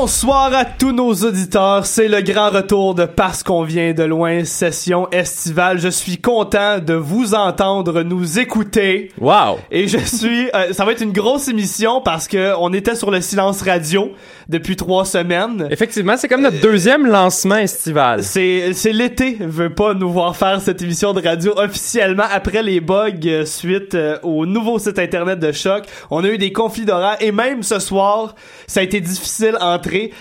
[0.00, 4.44] Bonsoir à tous nos auditeurs, c'est le grand retour de Parce qu'on vient de loin,
[4.44, 5.80] session estivale.
[5.80, 9.10] Je suis content de vous entendre nous écouter.
[9.20, 9.58] Wow!
[9.72, 13.10] Et je suis, euh, ça va être une grosse émission parce que on était sur
[13.10, 14.12] le silence radio
[14.48, 15.66] depuis trois semaines.
[15.72, 18.22] Effectivement, c'est comme notre deuxième lancement estival.
[18.22, 22.80] C'est, c'est l'été veut pas nous voir faire cette émission de radio officiellement après les
[22.80, 25.86] bugs euh, suite euh, au nouveau site internet de Choc.
[26.08, 28.36] On a eu des conflits d'horaire et même ce soir,
[28.68, 29.72] ça a été difficile à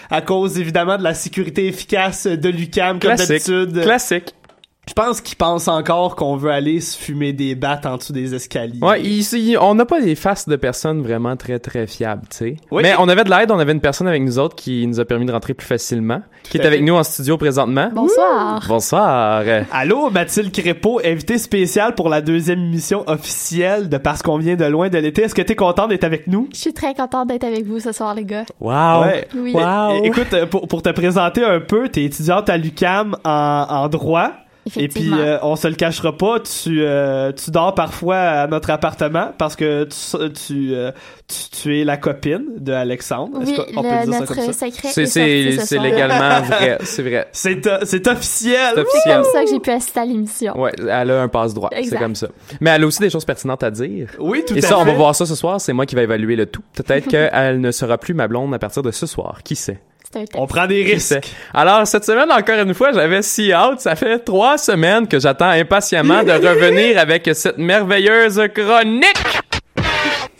[0.09, 3.81] à cause évidemment de la sécurité efficace de l'UCAM comme d'habitude.
[3.81, 4.33] Classique.
[4.87, 8.33] Je pense qu'ils pensent encore qu'on veut aller se fumer des battes en dessous des
[8.33, 8.79] escaliers.
[8.81, 12.55] Ouais, ici, on n'a pas des faces de personnes vraiment très très fiables, tu sais.
[12.71, 12.83] Oui.
[12.83, 15.05] Mais on avait de l'aide, on avait une personne avec nous autres qui nous a
[15.05, 17.89] permis de rentrer plus facilement, qui est avec nous en studio présentement.
[17.93, 18.63] Bonsoir.
[18.67, 19.43] Bonsoir.
[19.71, 24.65] Allô, Mathilde Crépeau, invité spécial pour la deuxième émission officielle de Parce qu'on vient de
[24.65, 25.23] loin de l'été.
[25.23, 26.47] Est-ce que t'es content d'être avec nous?
[26.53, 28.45] Je suis très contente d'être avec vous ce soir, les gars.
[28.61, 29.01] Wow.
[29.03, 29.27] Ouais.
[29.35, 29.51] Oui.
[29.53, 30.03] Wow.
[30.03, 33.87] É- Écoute, euh, pour, pour te présenter un peu, t'es étudiante à l'UCAM en, en
[33.89, 34.31] droit.
[34.75, 38.69] Et puis, euh, on se le cachera pas, tu, euh, tu dors parfois à notre
[38.69, 40.91] appartement parce que tu, tu, euh,
[41.27, 43.41] tu, tu es la copine de Alexandre.
[43.41, 44.65] Est-ce oui, qu'on peut dire ça notre comme ça?
[44.67, 47.27] secret C'est est c'est ce légalement vrai, c'est vrai.
[47.31, 48.73] C'est, euh, c'est officiel!
[48.75, 50.59] C'est comme ça que j'ai pu assister à l'émission.
[50.59, 52.27] Ouais, elle a un passe droit, c'est comme ça.
[52.61, 54.09] Mais elle a aussi des choses pertinentes à dire.
[54.19, 55.61] Oui, tout Et à ça, on va voir ça ce soir.
[55.61, 56.63] C'est moi qui va évaluer le tout.
[56.73, 59.39] Peut-être qu'elle ne sera plus ma blonde à partir de ce soir.
[59.43, 59.79] Qui sait?
[60.11, 60.33] C'est un test.
[60.35, 61.35] On prend des risques.
[61.53, 63.81] Alors, cette semaine, encore une fois, j'avais si hâte.
[63.81, 69.05] Ça fait trois semaines que j'attends impatiemment de revenir avec cette merveilleuse chronique.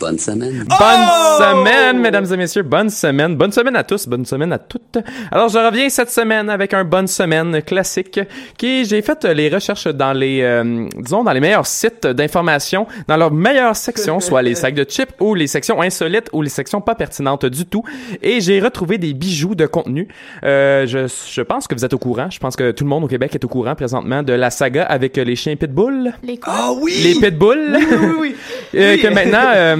[0.07, 0.63] Bonne semaine.
[0.69, 1.07] Bonne
[1.38, 2.63] semaine, mesdames et messieurs.
[2.63, 3.35] Bonne semaine.
[3.35, 4.07] Bonne semaine à tous.
[4.07, 5.00] Bonne semaine à toutes.
[5.34, 8.22] Alors, je reviens cette semaine avec un bonne semaine classique
[8.57, 13.18] qui, j'ai fait les recherches dans les, euh, disons, dans les meilleurs sites d'information, dans
[13.18, 16.79] leurs meilleures sections, soit les sacs de chips ou les sections insolites ou les sections
[16.79, 17.84] pas pertinentes du tout.
[18.24, 20.07] Et j'ai retrouvé des bijoux de contenu.
[20.45, 22.29] Euh, je, je pense que vous êtes au courant.
[22.29, 24.84] Je pense que tout le monde au Québec est au courant présentement de la saga
[24.85, 26.13] avec les chiens pitbull.
[26.24, 26.53] Les quoi?
[26.56, 26.94] Ah oui!
[27.03, 27.75] Les pitbulls.
[27.77, 28.36] Oui, oui, oui.
[28.75, 29.01] Euh, Oui.
[29.01, 29.75] que maintenant euh,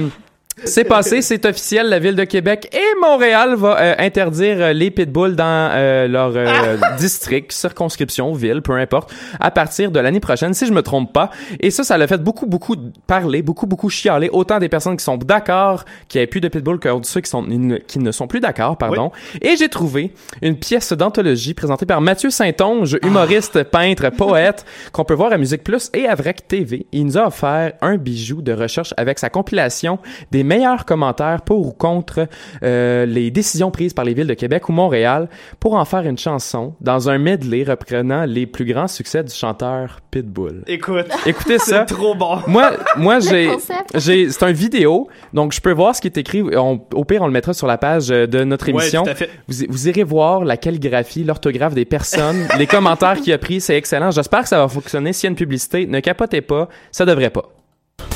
[0.64, 4.90] c'est passé, c'est officiel, la ville de Québec et Montréal va euh, interdire euh, les
[4.90, 10.54] pitbulls dans euh, leur euh, district, circonscription, ville, peu importe, à partir de l'année prochaine,
[10.54, 11.30] si je me trompe pas.
[11.60, 12.76] Et ça, ça l'a fait beaucoup, beaucoup
[13.06, 14.28] parler, beaucoup, beaucoup chialer.
[14.32, 17.30] Autant des personnes qui sont d'accord qu'il n'y ait plus de pitbulls que ceux qui,
[17.30, 17.46] sont,
[17.86, 19.10] qui ne sont plus d'accord, pardon.
[19.42, 20.12] Et j'ai trouvé
[20.42, 25.64] une pièce d'anthologie présentée par Mathieu Saint-Onge, humoriste, peintre, poète, qu'on peut voir à Musique
[25.64, 26.86] Plus et à Vrac TV.
[26.92, 29.98] Il nous a offert un bijou de recherche avec sa compilation
[30.30, 32.26] des meilleurs commentaires pour ou contre
[32.62, 35.28] euh, les décisions prises par les villes de Québec ou Montréal
[35.60, 40.00] pour en faire une chanson dans un medley reprenant les plus grands succès du chanteur
[40.10, 40.62] Pitbull.
[40.66, 41.84] Écoute, Écoutez ça.
[41.86, 42.38] c'est trop bon.
[42.46, 43.50] Moi, moi, j'ai,
[43.94, 46.42] j'ai, c'est un vidéo, donc je peux voir ce qui est écrit.
[46.56, 49.02] On- au pire, on le mettra sur la page euh, de notre Ouais, émission.
[49.04, 49.30] tout à fait.
[49.48, 53.76] Vous, vous irez voir la calligraphie, l'orthographe des personnes, les commentaires qu'il a pris, c'est
[53.76, 54.10] excellent.
[54.10, 55.12] J'espère que ça va fonctionner.
[55.12, 57.44] S'il y a une publicité, ne capotez pas, ça devrait pas.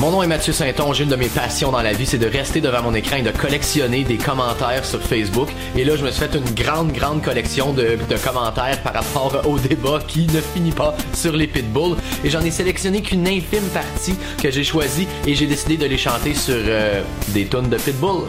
[0.03, 0.99] Mon nom est Mathieu Saint-Onge.
[0.99, 3.31] Une de mes passions dans la vie, c'est de rester devant mon écran et de
[3.31, 5.49] collectionner des commentaires sur Facebook.
[5.77, 9.47] Et là, je me suis fait une grande, grande collection de, de commentaires par rapport
[9.47, 11.95] au débat qui ne finit pas sur les pitbulls.
[12.25, 15.99] Et j'en ai sélectionné qu'une infime partie que j'ai choisie et j'ai décidé de les
[15.99, 18.25] chanter sur euh, des tonnes de pitbull.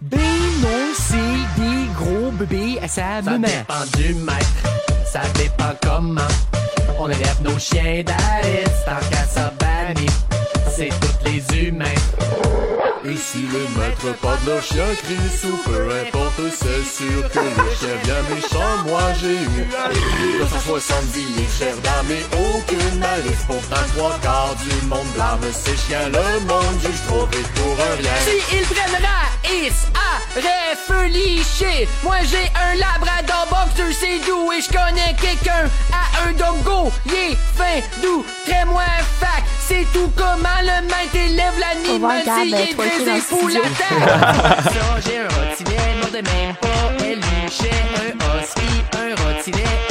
[0.00, 0.20] Ben
[0.60, 4.46] non, c'est des gros bébés à sa Ça dépend du maître,
[5.10, 6.20] ça dépend comment.
[7.00, 9.22] On élève nos chiens d'Alice, tant qu'à
[10.74, 11.84] c'est tous les humains.
[13.04, 17.38] Et si le maître pas de leur chien crisse ou peu importe, c'est sûr que
[17.40, 23.44] le chien bien méchant, moi j'ai eu 270 chers dames et aucune malice.
[23.46, 27.94] Pourtant trois quarts du monde blâme ces chiens, le monde juge trop vite pour un
[27.96, 28.16] rien.
[28.24, 30.40] Si ils prennent la is à
[32.02, 36.90] Moi j'ai un labrador boxer, c'est doux et je connais quelqu'un à un dogo.
[37.06, 38.82] Il est fin, doux, très moins
[39.20, 39.44] fac.
[39.60, 42.22] C'est tout comment le maître élève l'animal.
[42.22, 43.60] S'il est le pour la.
[44.62, 47.04] Ça, j'ai un rotinet, non de même pas.
[47.04, 49.81] Elle un husky, un rotinet,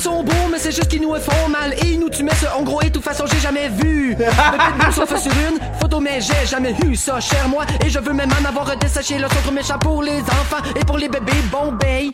[0.00, 1.74] sont beaux, mais c'est juste qu'ils nous font mal.
[1.74, 4.16] Et ils nous tuent, ce en gros, et de toute façon, j'ai jamais vu.
[4.16, 7.64] Pitbull sauf sur une photo, mais j'ai jamais eu ça, cher moi.
[7.84, 10.96] Et je veux même en avoir desséché le centre méchant pour les enfants et pour
[10.96, 12.12] les bébés Bombay.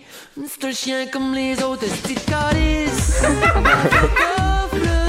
[0.48, 2.26] C'est un chien comme les autres, petites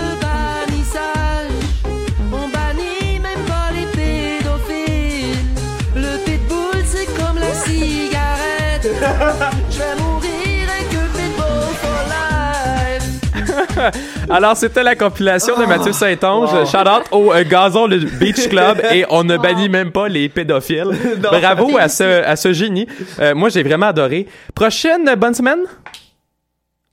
[14.30, 16.70] Alors, c'était la compilation de Mathieu Saint-Onge.
[16.70, 20.30] Shout out au euh, Gazon le Beach Club et on ne bannit même pas les
[20.30, 20.92] pédophiles.
[21.18, 22.88] Bravo à ce, à ce génie.
[23.20, 24.28] Euh, moi, j'ai vraiment adoré.
[24.54, 25.60] Prochaine bonne semaine?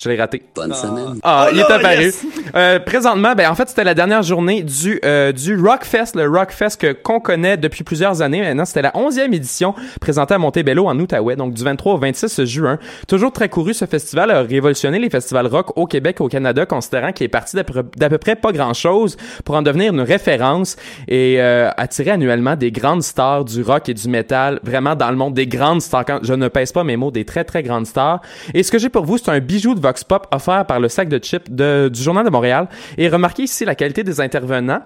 [0.02, 0.42] Je l'ai raté.
[0.56, 1.20] Bonne semaine.
[1.22, 2.02] Ah, Oh il est là, apparu.
[2.02, 2.26] yes!
[2.56, 6.76] Euh, présentement, ben en fait, c'était la dernière journée du euh, du Rockfest, le Rockfest
[6.80, 8.40] que qu'on connaît depuis plusieurs années.
[8.42, 12.44] Maintenant, c'était la 11e édition présentée à Montebello en Outaouais, donc du 23 au 26
[12.44, 12.78] juin.
[13.06, 16.66] Toujours très couru, ce festival a révolutionné les festivals rock au Québec et au Canada,
[16.66, 20.00] considérant qu'il est parti d'à peu, d'à peu près pas grand-chose pour en devenir une
[20.00, 20.76] référence
[21.06, 25.16] et euh, attirer annuellement des grandes stars du rock et du métal, vraiment dans le
[25.16, 26.04] monde des grandes stars.
[26.04, 28.20] Quand je ne pèse pas mes mots, des très très grandes stars.
[28.54, 30.88] Et ce que j'ai pour vous, c'est un bijou de Vox Pop offert par le
[30.88, 32.68] sac de chips de, du Journal de Montréal.
[32.96, 34.82] Et remarquez ici la qualité des intervenants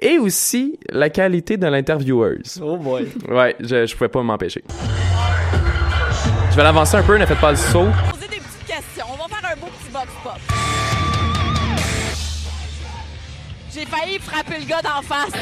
[0.00, 2.60] et aussi la qualité de l'intervieweuse.
[2.62, 3.08] Oh boy.
[3.28, 4.62] Ouais, je, je pouvais pas m'empêcher.
[6.50, 7.86] Je vais l'avancer un peu, ne faites pas le saut.
[8.10, 9.06] poser des petites questions.
[9.12, 10.38] On va faire un beau petit box pop.
[13.74, 15.32] J'ai failli frapper le gars d'en face.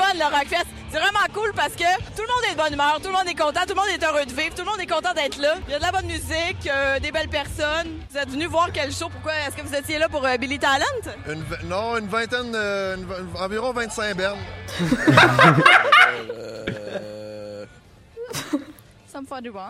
[0.00, 0.66] Fun, le Rockfest.
[0.90, 1.84] C'est vraiment cool parce que
[2.16, 3.90] tout le monde est de bonne humeur, tout le monde est content, tout le monde
[3.94, 5.54] est heureux de vivre, tout le monde est content d'être là.
[5.68, 8.00] Il y a de la bonne musique, euh, des belles personnes.
[8.10, 9.08] Vous êtes venus voir quel show?
[9.08, 9.32] Pourquoi?
[9.46, 10.84] Est-ce que vous étiez là pour euh, Billy Talent?
[11.28, 13.06] Une non, une vingtaine, euh, une
[13.40, 14.38] environ 25 bernes.
[19.06, 19.60] Ça me fait du bon.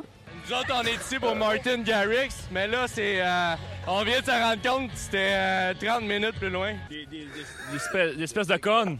[0.49, 3.21] Nous autres, on est ici pour Martin Garrix, mais là, c'est.
[3.21, 3.55] euh,
[3.87, 6.73] on vient de se rendre compte que c'était euh, 30 minutes plus loin.
[6.89, 8.99] Des, des espèces de connes.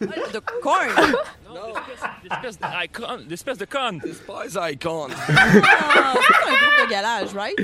[0.32, 0.88] De corn?
[2.22, 3.26] Des espèces d'icônes.
[3.26, 3.98] Des espèces de connes.
[3.98, 5.08] Des spies icons.
[5.28, 7.54] Ah, c'est un groupe de galage, right?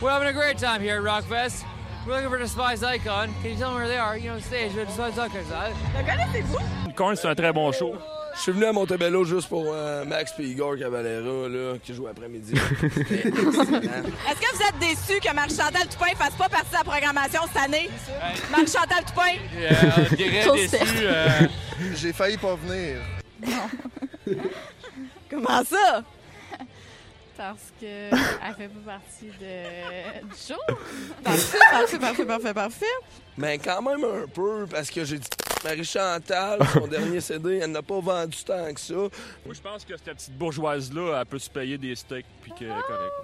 [0.00, 1.64] We're having a great time here at Rockfest.
[2.06, 3.28] We're looking for the Spies Icon.
[3.42, 4.16] Can you tell them where they are?
[4.16, 5.72] You know, on stage Icon's at.
[5.94, 6.94] Le connaissez-vous?
[6.94, 7.94] Corn, c'est un très bon show.
[8.40, 12.06] Je suis venu à Montebello juste pour euh, Max et Igor Cavalera, là, qui joue
[12.06, 12.54] après-midi.
[12.80, 13.42] C'était excellent.
[13.52, 17.62] Est-ce que vous êtes déçus que Marc-Chantal Toupin fasse pas partie de la programmation cette
[17.62, 17.90] année?
[18.50, 19.36] Marc-Chantal Toupin?
[19.58, 20.76] Euh, dirait déçu.
[21.02, 21.28] euh,
[21.96, 22.96] J'ai failli pas venir.
[25.30, 26.02] Comment ça?
[27.40, 30.28] Parce que elle fait pas partie de...
[30.28, 30.60] du show.
[31.24, 32.86] Parfait, parfait, parfait, parfait, parfait.
[33.38, 35.28] Mais quand même un peu, parce que j'ai dit
[35.64, 38.94] Marie-Chantal, son dernier CD, elle n'a pas vendu tant que ça.
[38.94, 42.66] Moi, je pense que cette petite bourgeoise-là, elle peut se payer des steaks, puis que
[42.66, 43.14] correct.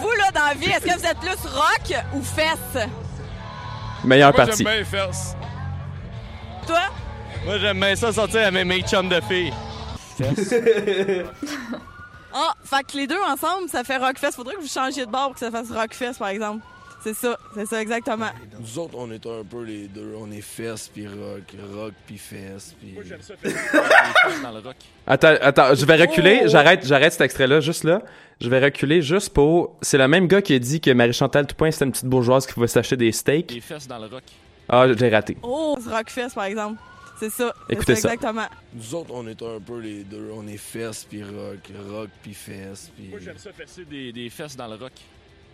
[0.00, 2.88] Vous, là, dans la vie, est-ce que vous êtes plus rock ou fesses?
[4.02, 4.64] Meilleure Moi, partie.
[4.64, 5.36] j'aime bien les fesses.
[6.66, 6.80] Toi?
[7.44, 9.52] Moi, j'aime bien ça sortir avec mes chums de filles.
[12.38, 14.32] Ah, fait que les deux ensemble, ça fait Rockfest.
[14.32, 16.62] Faudrait que vous changiez de bord pour que ça fasse Rockfest, par exemple.
[17.02, 18.26] C'est ça, c'est ça exactement.
[18.60, 20.14] Nous autres, on est un peu les deux.
[20.18, 22.74] On est fesses puis rock, rock puis fesses.
[22.78, 22.92] Puis...
[22.92, 23.34] Moi, j'aime ça
[24.42, 24.76] dans le rock.
[25.06, 26.42] Attends, attends, je vais reculer.
[26.44, 26.48] Oh!
[26.48, 28.02] J'arrête, j'arrête cet extrait-là, juste là.
[28.40, 29.76] Je vais reculer juste pour.
[29.80, 32.52] C'est le même gars qui a dit que Marie-Chantal Toupin, c'était une petite bourgeoise qui
[32.52, 33.52] pouvait s'acheter des steaks.
[33.52, 34.24] Les fesses dans le rock.
[34.68, 35.36] Ah, j'ai raté.
[35.42, 36.78] Oh, Rockfest, par exemple.
[37.18, 37.54] C'est ça.
[37.68, 38.12] Écoutez ça.
[38.12, 38.46] Exactement.
[38.74, 40.30] Nous autres, on est un peu les deux.
[40.34, 42.90] On est fesses puis rock, rock puis fesses.
[42.94, 43.08] Puis...
[43.08, 44.92] Moi, j'aime ça fesser des, des fesses dans le rock.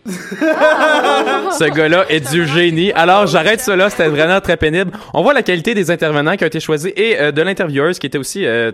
[0.05, 2.91] Ce gars-là est du génie.
[2.91, 3.89] Alors, j'arrête cela.
[3.89, 4.91] C'était vraiment très pénible.
[5.13, 8.07] On voit la qualité des intervenants qui ont été choisis et euh, de l'intervieweuse qui
[8.07, 8.71] était aussi euh,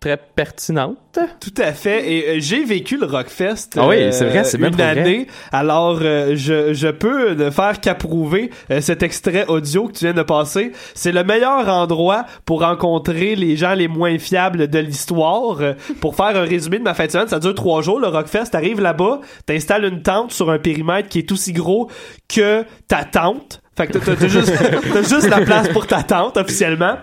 [0.00, 0.96] très pertinente.
[1.40, 2.12] Tout à fait.
[2.12, 3.70] Et euh, j'ai vécu le Rockfest.
[3.76, 4.98] Ah oui, euh, c'est vrai, c'est même une vrai.
[5.00, 5.26] année.
[5.52, 10.12] Alors, euh, je, je peux ne faire qu'approuver euh, cet extrait audio que tu viens
[10.14, 10.72] de passer.
[10.94, 15.60] C'est le meilleur endroit pour rencontrer les gens les moins fiables de l'histoire.
[15.62, 17.98] Euh, pour faire un résumé de ma fête de semaine, ça dure trois jours.
[17.98, 21.90] Le Rockfest, t'arrives là-bas, t'installes une tente sur un périmètre qui est aussi gros
[22.28, 23.60] que ta tente.
[23.76, 24.52] Fait que t'as- juste,
[24.92, 26.96] t'as juste la place pour ta tente officiellement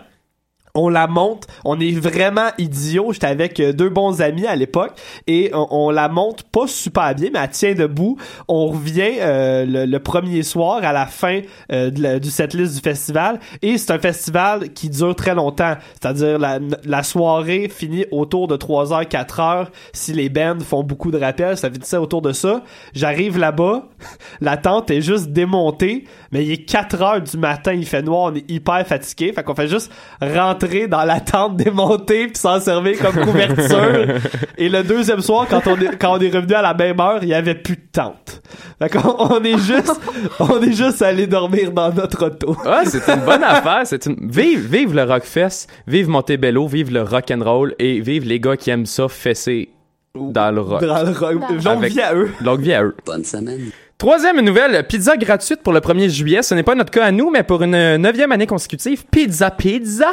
[0.75, 3.13] on la monte, on est vraiment idiot.
[3.13, 4.93] J'étais avec euh, deux bons amis à l'époque
[5.27, 8.17] et on, la monte pas super bien, mais elle tient debout.
[8.47, 12.81] On revient euh, le, premier soir à la fin euh, de la- du setlist du
[12.81, 15.75] festival et c'est un festival qui dure très longtemps.
[16.01, 21.19] C'est-à-dire la, la soirée finit autour de 3h, 4h si les bands font beaucoup de
[21.19, 22.63] rappels, ça finit ça autour de ça.
[22.93, 23.89] J'arrive là-bas,
[24.41, 28.35] la tente est juste démontée, mais il est 4h du matin, il fait noir, on
[28.35, 32.97] est hyper fatigué, fait qu'on fait juste rentrer dans la tente démontée puis s'en servir
[32.99, 34.15] comme couverture.
[34.57, 37.19] Et le deuxième soir, quand on est, quand on est revenu à la même heure,
[37.21, 38.41] il y avait plus de tente.
[38.79, 39.99] Fait qu'on on est juste,
[40.39, 42.55] on est juste allé dormir dans notre auto.
[42.65, 43.81] Ah, c'est une bonne affaire.
[43.85, 44.29] C'est une...
[44.29, 48.85] Vive, vive le Rockfest, vive Montebello, vive le rock'n'roll et vive les gars qui aiment
[48.85, 49.69] ça fesser
[50.15, 50.81] dans le rock.
[50.81, 51.41] Dans le rock.
[51.63, 52.29] Longue Avec- vie à eux.
[52.41, 52.95] Longue vie à eux.
[53.05, 53.71] Bonne semaine.
[53.97, 56.43] Troisième nouvelle, pizza gratuite pour le 1er juillet.
[56.43, 60.11] Ce n'est pas notre cas à nous, mais pour une neuvième année consécutive, Pizza Pizza.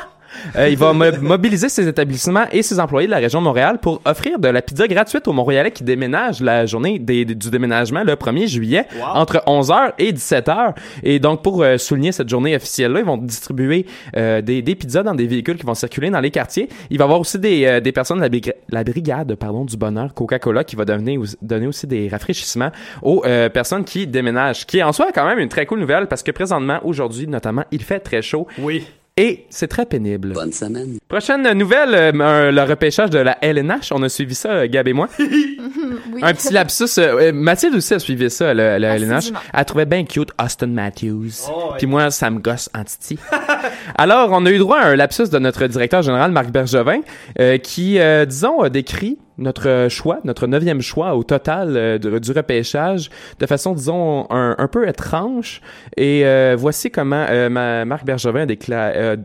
[0.56, 3.78] Euh, il va mo- mobiliser ses établissements et ses employés de la région de Montréal
[3.80, 8.02] pour offrir de la pizza gratuite aux Montréalais qui déménagent la journée des- du déménagement
[8.04, 10.74] le 1er juillet entre 11h et 17h.
[11.02, 15.02] Et donc, pour euh, souligner cette journée officielle-là, ils vont distribuer euh, des, des pizzas
[15.02, 16.68] dans des véhicules qui vont circuler dans les quartiers.
[16.90, 19.76] Il va y avoir aussi des, des personnes de la, brig- la brigade pardon, du
[19.76, 22.70] bonheur Coca-Cola qui va donner, aussi- donner aussi des rafraîchissements
[23.02, 23.22] aux
[23.52, 24.66] personnes qui déménagent.
[24.66, 27.82] Qui en soi quand même une très cool nouvelle parce que présentement, aujourd'hui notamment, il
[27.82, 28.46] fait très chaud.
[28.58, 28.86] Oui.
[29.22, 30.32] Et c'est très pénible.
[30.32, 30.96] Bonne semaine.
[31.06, 33.92] Prochaine nouvelle, euh, le repêchage de la LNH.
[33.92, 35.08] On a suivi ça, Gab et moi.
[35.18, 36.20] oui.
[36.22, 36.84] Un petit lapsus.
[36.96, 39.32] euh, euh, Mathilde aussi a suivi ça, le, le LNH.
[39.52, 41.32] Elle trouvait bien cute Austin Matthews.
[41.50, 41.76] Oh, ouais.
[41.76, 43.18] Puis moi, ça me gosse en titi.
[43.98, 47.00] Alors, on a eu droit à un lapsus de notre directeur général, Marc Bergevin,
[47.38, 52.18] euh, qui, euh, disons, a décrit notre choix, notre neuvième choix au total euh, de-
[52.18, 55.60] du repêchage de façon, disons, un, un peu étrange.
[55.96, 59.16] Et euh, voici comment euh, ma- Marc Bergevin euh,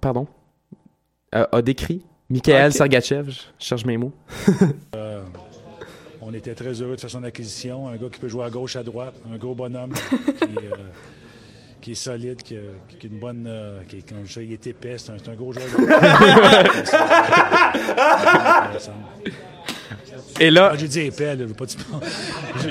[0.00, 0.28] pardon?
[1.34, 2.72] Euh, a décrit Michael Ok.
[2.76, 3.30] Sergachev.
[3.30, 4.12] Je cherche mes mots.
[4.94, 5.20] Euh,
[6.22, 7.88] on était très heureux de faire son acquisition.
[7.88, 9.92] Un gars qui peut jouer à gauche, à droite, un gros bonhomme
[10.38, 10.76] qui, euh,
[11.86, 12.60] qui est solide, qui a,
[12.98, 13.44] qui a une bonne.
[13.46, 15.66] euh, qui est, comme je dis, il est épais, c'est un, c'est un gros joueur.
[15.66, 15.86] de-
[20.40, 21.78] Et là, Ah, j'ai dit épais, là, je veux pas dire-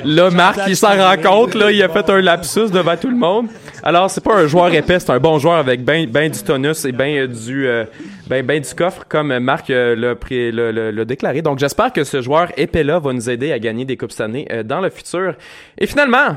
[0.03, 3.15] Là, Marc, il s'en rend compte, là, il a fait un lapsus devant tout le
[3.15, 3.48] monde.
[3.84, 6.84] Alors, c'est pas un joueur épais, c'est un bon joueur avec ben, ben du tonus
[6.84, 7.86] et ben euh, du, euh,
[8.27, 11.41] ben, ben du coffre, comme Marc euh, l'a pré- l'a- l'a- l'a déclaré.
[11.41, 14.45] Donc, j'espère que ce joueur épais-là va nous aider à gagner des Coupes cette année
[14.51, 15.36] euh, dans le futur.
[15.77, 16.36] Et finalement,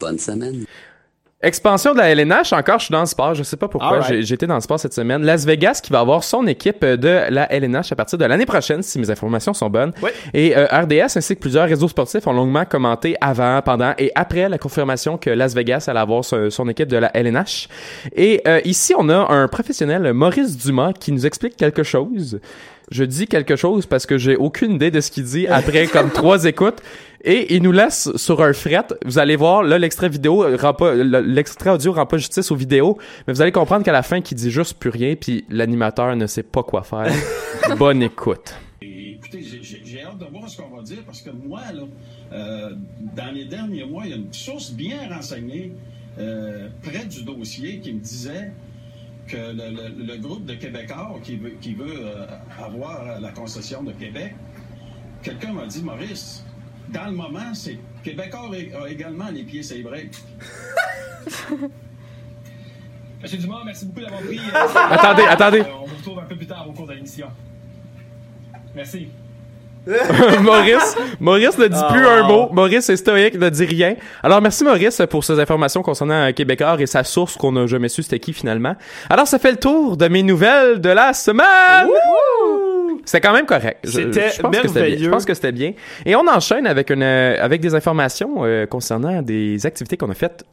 [0.00, 0.64] Bonne semaine.
[1.44, 4.34] Expansion de la LNH, encore, je suis dans le sport, je sais pas pourquoi, j'ai
[4.34, 5.22] été dans le sport cette semaine.
[5.22, 8.82] Las Vegas qui va avoir son équipe de la LNH à partir de l'année prochaine,
[8.82, 9.92] si mes informations sont bonnes.
[10.02, 10.12] Ouais.
[10.32, 14.48] Et euh, RDS ainsi que plusieurs réseaux sportifs ont longuement commenté avant, pendant et après
[14.48, 17.68] la confirmation que Las Vegas allait avoir son, son équipe de la LNH.
[18.16, 22.40] Et euh, ici, on a un professionnel, Maurice Dumas, qui nous explique quelque chose.
[22.90, 26.10] Je dis quelque chose parce que j'ai aucune idée de ce qu'il dit après comme
[26.12, 26.82] trois écoutes.
[27.26, 28.86] Et il nous laisse sur un fret.
[29.04, 32.56] Vous allez voir, là, l'extrait vidéo rend pas, le- l'extrait audio rend pas justice aux
[32.56, 36.14] vidéos, mais vous allez comprendre qu'à la fin, qu'il dit juste plus rien, puis l'animateur
[36.16, 37.10] ne sait pas quoi faire.
[37.78, 38.54] Bonne écoute.
[38.82, 41.82] Écoutez, j'ai- hâte de voir ce qu'on va dire parce que moi, là,
[42.32, 42.70] euh,
[43.16, 45.72] dans les derniers mois, il y a une source bien renseignée
[46.18, 48.52] euh, près du dossier qui me disait
[49.28, 52.26] que le, le- le groupe de Québécois qui veut, qui veut euh,
[52.62, 54.34] avoir la concession de Québec,
[55.22, 56.44] quelqu'un m'a dit, Maurice,
[56.88, 58.50] dans le moment, c'est Québécois
[58.82, 60.16] a également les pieds breaks.
[63.22, 64.38] Monsieur Dumas, merci beaucoup d'avoir pris.
[64.90, 65.60] Attendez, attendez.
[65.60, 67.28] Euh, on vous retrouve un peu plus tard au cours de l'émission.
[68.74, 69.08] Merci.
[70.42, 72.50] Maurice, Maurice ne dit plus un mot.
[72.52, 73.96] Maurice est stoïque, ne dit rien.
[74.22, 77.88] Alors merci Maurice pour ces informations concernant euh, Québécois et sa source qu'on n'a jamais
[77.88, 78.76] su c'était qui finalement.
[79.08, 81.88] Alors ça fait le tour de mes nouvelles de la semaine.
[83.04, 83.80] C'était quand même correct.
[83.84, 85.04] C'était merveilleux.
[85.04, 85.72] Je pense que c'était bien.
[86.06, 90.14] Et on enchaîne avec une euh, avec des informations euh, concernant des activités qu'on a
[90.14, 90.44] faites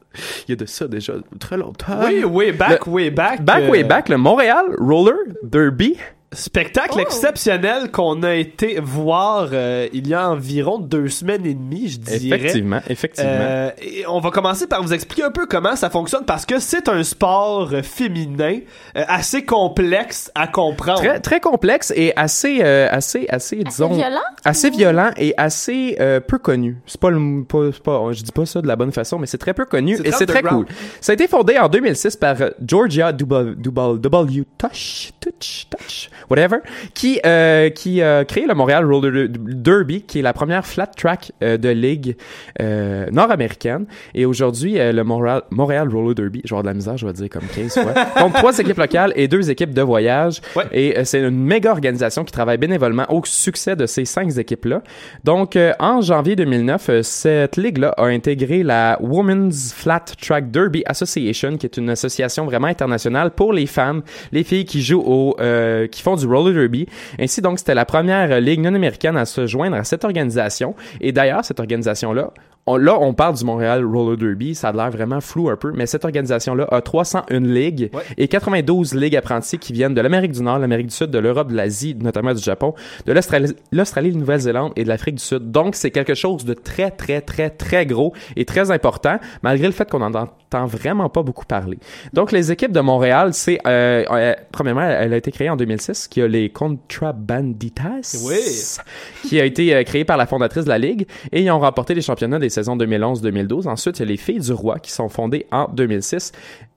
[0.48, 1.94] il y a de ça déjà très longtemps.
[2.06, 3.42] Oui, way back, Le- way back.
[3.44, 5.98] Back euh, way back, le Montréal Roller Derby.
[6.34, 11.90] Spectacle exceptionnel qu'on a été voir euh, il y a environ deux semaines et demie,
[11.90, 12.38] je dirais.
[12.38, 13.30] Effectivement, effectivement.
[13.34, 16.60] Euh, et on va commencer par vous expliquer un peu comment ça fonctionne parce que
[16.60, 18.60] c'est un sport euh, féminin
[18.96, 21.00] euh, assez complexe à comprendre.
[21.02, 24.22] Très, très complexe et assez, euh, assez, assez, disons, violent?
[24.46, 26.78] assez violent et assez euh, peu connu.
[26.86, 29.28] C'est pas le, pas, c'est pas, je dis pas ça de la bonne façon, mais
[29.28, 30.66] c'est très peu connu C'est et très c'est très cool.
[31.02, 36.10] Ça a été fondé en 2006 par euh, Georgia W, W, W Touch, Touch, Touch,
[36.30, 36.58] whatever,
[36.94, 41.32] qui, euh, qui a créé le Montréal Roller Derby, qui est la première flat track
[41.44, 42.16] euh, de ligue
[42.62, 43.86] euh, nord-américaine.
[44.14, 47.06] Et aujourd'hui, euh, le Montréal, Montréal Roller Derby, je vais avoir de la misère, je
[47.06, 50.42] vais dire comme 15 fois, compte trois équipes locales et deux équipes de voyage.
[50.72, 54.82] Et euh, c'est une méga organisation qui travaille bénévolement au succès de ces cinq équipes-là.
[55.24, 60.84] Donc, euh, en janvier 2009, euh, cette ligue-là a intégré la Women's Flat Track Derby
[60.86, 64.02] Association, qui est une association vraiment internationale pour les femmes,
[64.32, 66.88] les filles qui jouent au, euh, qui font du roller derby.
[67.20, 70.76] Ainsi, donc, c'était la première euh, ligue non-américaine à se joindre à cette organisation.
[71.00, 72.32] Et d'ailleurs, cette organisation-là,
[72.68, 75.72] on- là, on parle du Montréal Roller Derby, ça a l'air vraiment flou un peu,
[75.76, 80.42] mais cette organisation-là a 301 ligues et 92 ligues apprenties qui viennent de l'Amérique du
[80.42, 82.74] Nord, l'Amérique du Sud, de l'Europe, de l'Asie, notamment du Japon,
[83.06, 85.52] de l'Australie, l'Australie, de Nouvelle-Zélande et de l'Afrique du Sud.
[85.52, 89.74] Donc, c'est quelque chose de très, très, très, très gros et très important, malgré le
[89.74, 91.80] fait qu'on en entend vraiment pas beaucoup parler.
[92.14, 96.08] Donc, les équipes de Montréal, c'est, euh, euh, premièrement, elle a été créée en 2006,
[96.08, 99.28] qui a les Contrabanditas Oui.
[99.28, 101.94] qui a été euh, créé par la fondatrice de la Ligue et ils ont remporté
[101.94, 103.68] les championnats des saisons 2011-2012.
[103.68, 106.32] Ensuite, il y a les Filles du Roi qui sont fondées en 2006.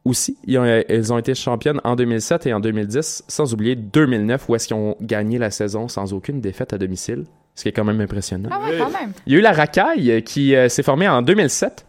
[0.05, 3.77] Aussi, ils ont, euh, elles ont été championnes en 2007 et en 2010, sans oublier
[3.77, 7.69] 2009 où est-ce qu'ils ont gagné la saison sans aucune défaite à domicile, ce qui
[7.69, 8.49] est quand même impressionnant.
[8.53, 9.13] Ah ouais, quand même.
[9.27, 11.87] Il y a eu la Racaille qui euh, s'est formée en 2007.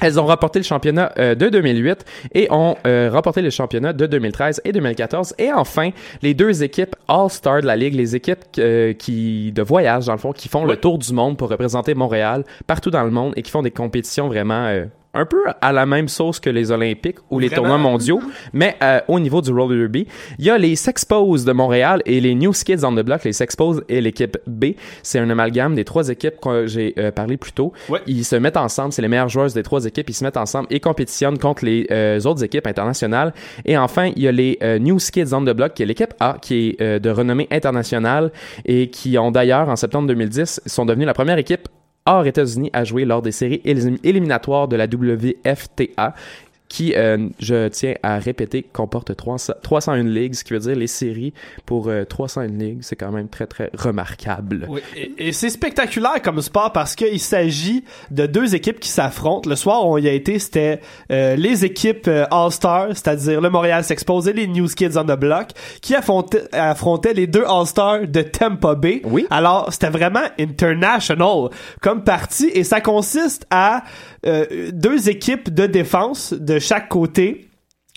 [0.00, 2.04] Elles ont remporté le championnat euh, de 2008
[2.34, 5.34] et ont euh, remporté le championnat de 2013 et 2014.
[5.38, 5.90] Et enfin,
[6.22, 10.18] les deux équipes All-Star de la Ligue, les équipes euh, qui de voyage, dans le
[10.18, 13.42] fond, qui font le tour du monde pour représenter Montréal partout dans le monde et
[13.42, 14.86] qui font des compétitions vraiment...
[15.16, 17.62] un peu à la même sauce que les Olympiques ou les Vraiment?
[17.62, 18.20] tournois mondiaux,
[18.52, 20.06] mais euh, au niveau du roller derby,
[20.38, 23.32] il y a les Sexpos de Montréal et les New Skids on the Block, les
[23.32, 24.66] Sexpos et l'équipe B.
[25.02, 27.72] C'est un amalgame des trois équipes que j'ai euh, parlé plus tôt.
[28.06, 30.66] Ils se mettent ensemble, c'est les meilleures joueuses des trois équipes, ils se mettent ensemble
[30.70, 33.32] et compétitionnent contre les euh, autres équipes internationales.
[33.64, 36.36] Et enfin, il y a les New Skids on the Block, qui est l'équipe A,
[36.40, 38.30] qui est de renommée internationale
[38.64, 41.68] et qui ont d'ailleurs, en septembre 2010, sont devenus la première équipe
[42.06, 46.14] hors États-Unis à jouer lors des séries élim- éliminatoires de la WFTA
[46.76, 50.86] qui, euh, je tiens à répéter, comporte 300 301 ligues, ce qui veut dire les
[50.86, 51.32] séries
[51.64, 52.80] pour euh, 301 ligues.
[52.82, 54.66] C'est quand même très, très remarquable.
[54.68, 59.48] Oui, et, et c'est spectaculaire comme sport parce qu'il s'agit de deux équipes qui s'affrontent.
[59.48, 63.48] Le soir où on y a été, c'était euh, les équipes euh, All-Stars, c'est-à-dire le
[63.48, 68.06] Montréal s'expose et les News Kids on the Block, qui affrontaient, affrontaient les deux All-Stars
[68.06, 69.00] de Tampa Bay.
[69.04, 69.26] Oui.
[69.30, 71.48] Alors, c'était vraiment international
[71.80, 73.82] comme partie et ça consiste à
[74.26, 77.48] euh, deux équipes de défense de chaque côté.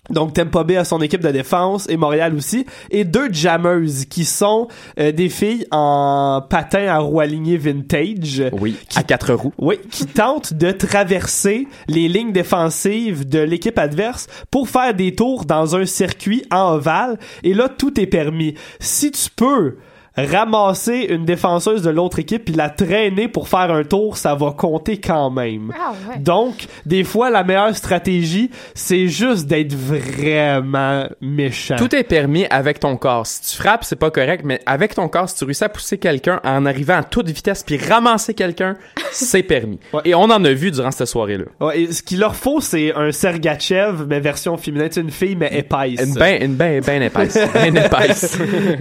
[0.10, 4.26] Donc Tampa Bay a son équipe de défense et Montréal aussi et deux jammers qui
[4.26, 4.68] sont
[5.00, 8.44] euh, des filles en patin à roue alignée vintage.
[8.54, 9.54] Oui, à quatre roues.
[9.60, 15.46] Oui, qui tentent de traverser les lignes défensives de l'équipe adverse pour faire des tours
[15.46, 18.56] dans un circuit en ovale et là tout est permis.
[18.80, 19.76] Si tu peux
[20.18, 24.52] ramasser une défenseuse de l'autre équipe puis la traîner pour faire un tour, ça va
[24.52, 25.74] compter quand même.
[25.80, 26.20] Ah ouais.
[26.20, 31.76] Donc, des fois, la meilleure stratégie, c'est juste d'être vraiment méchant.
[31.78, 33.26] Tout est permis avec ton corps.
[33.26, 35.98] Si tu frappes, c'est pas correct, mais avec ton corps, si tu réussis à pousser
[35.98, 38.76] quelqu'un en arrivant à toute vitesse puis ramasser quelqu'un,
[39.12, 39.80] c'est permis.
[40.06, 41.46] Et on en a vu durant cette soirée-là.
[41.60, 44.90] Ouais, et ce qu'il leur faut, c'est un Sergachev, mais version féminine.
[44.92, 46.02] C'est une fille, mais épaisse.
[46.02, 47.38] Une ben, une ben, ben épaisse.
[47.54, 48.38] Ben épaisse.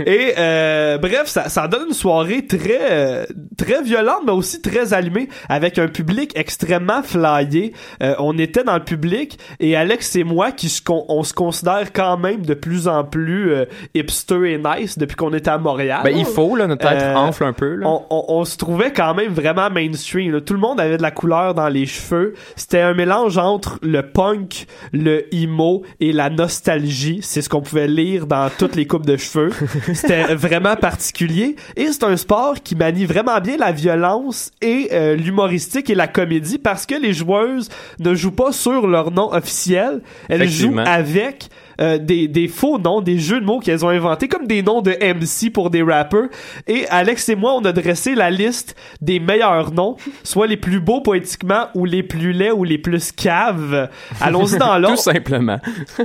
[0.07, 4.95] et euh, bref, ça, ça donne une soirée très euh, très violente, mais aussi très
[4.95, 7.73] allumée, avec un public extrêmement flyé.
[8.03, 11.33] Euh, on était dans le public et Alex et moi, qui se con- on se
[11.35, 13.65] considère quand même de plus en plus euh,
[13.95, 16.01] hipster et nice depuis qu'on était à Montréal.
[16.05, 17.87] Ben, il faut, là, notre tête Euh, enfle un peu, là.
[17.89, 20.33] On, on- on se trouvait quand même vraiment mainstream.
[20.33, 20.41] là.
[20.41, 22.35] Tout le monde avait de la couleur dans les cheveux.
[22.57, 27.21] C'était un mélange entre le punk, le emo et la nostalgie.
[27.23, 29.51] C'est ce qu'on pouvait lire dans toutes les coupes de cheveux.
[29.95, 30.77] C'était vraiment
[31.09, 35.95] particulier et c'est un sport qui manie vraiment bien la violence et euh, l'humoristique et
[35.95, 40.79] la comédie parce que les joueuses ne jouent pas sur leur nom officiel, elles jouent
[40.85, 41.49] avec
[41.81, 44.83] euh, des, des faux noms, des jeux de mots qu'elles ont inventés comme des noms
[44.83, 46.29] de MC pour des rappers.
[46.67, 50.81] Et Alex et moi, on a dressé la liste des meilleurs noms, soit les plus
[50.81, 53.89] beaux poétiquement ou les plus laids ou les plus caves.
[54.21, 54.97] Allons-y dans l'ordre.
[54.97, 55.59] Tout simplement.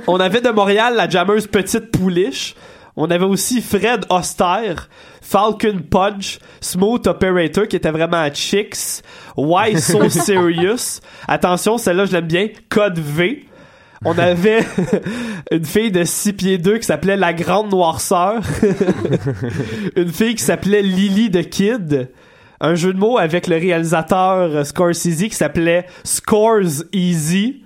[0.08, 2.56] On avait de Montréal la jammeuse Petite Pouliche.
[2.96, 4.88] On avait aussi Fred Austère,
[5.22, 9.02] Falcon Punch, Smooth Operator qui était vraiment chicks,
[9.36, 11.00] Why So Serious.
[11.28, 13.46] Attention, celle-là je l'aime bien, Code V.
[14.06, 14.60] On avait
[15.52, 18.42] une fille de 6 pieds 2 qui s'appelait La Grande Noirceur.
[19.96, 22.10] une fille qui s'appelait Lily the Kid.
[22.60, 27.63] Un jeu de mots avec le réalisateur euh, Scorsese qui s'appelait Scores Easy.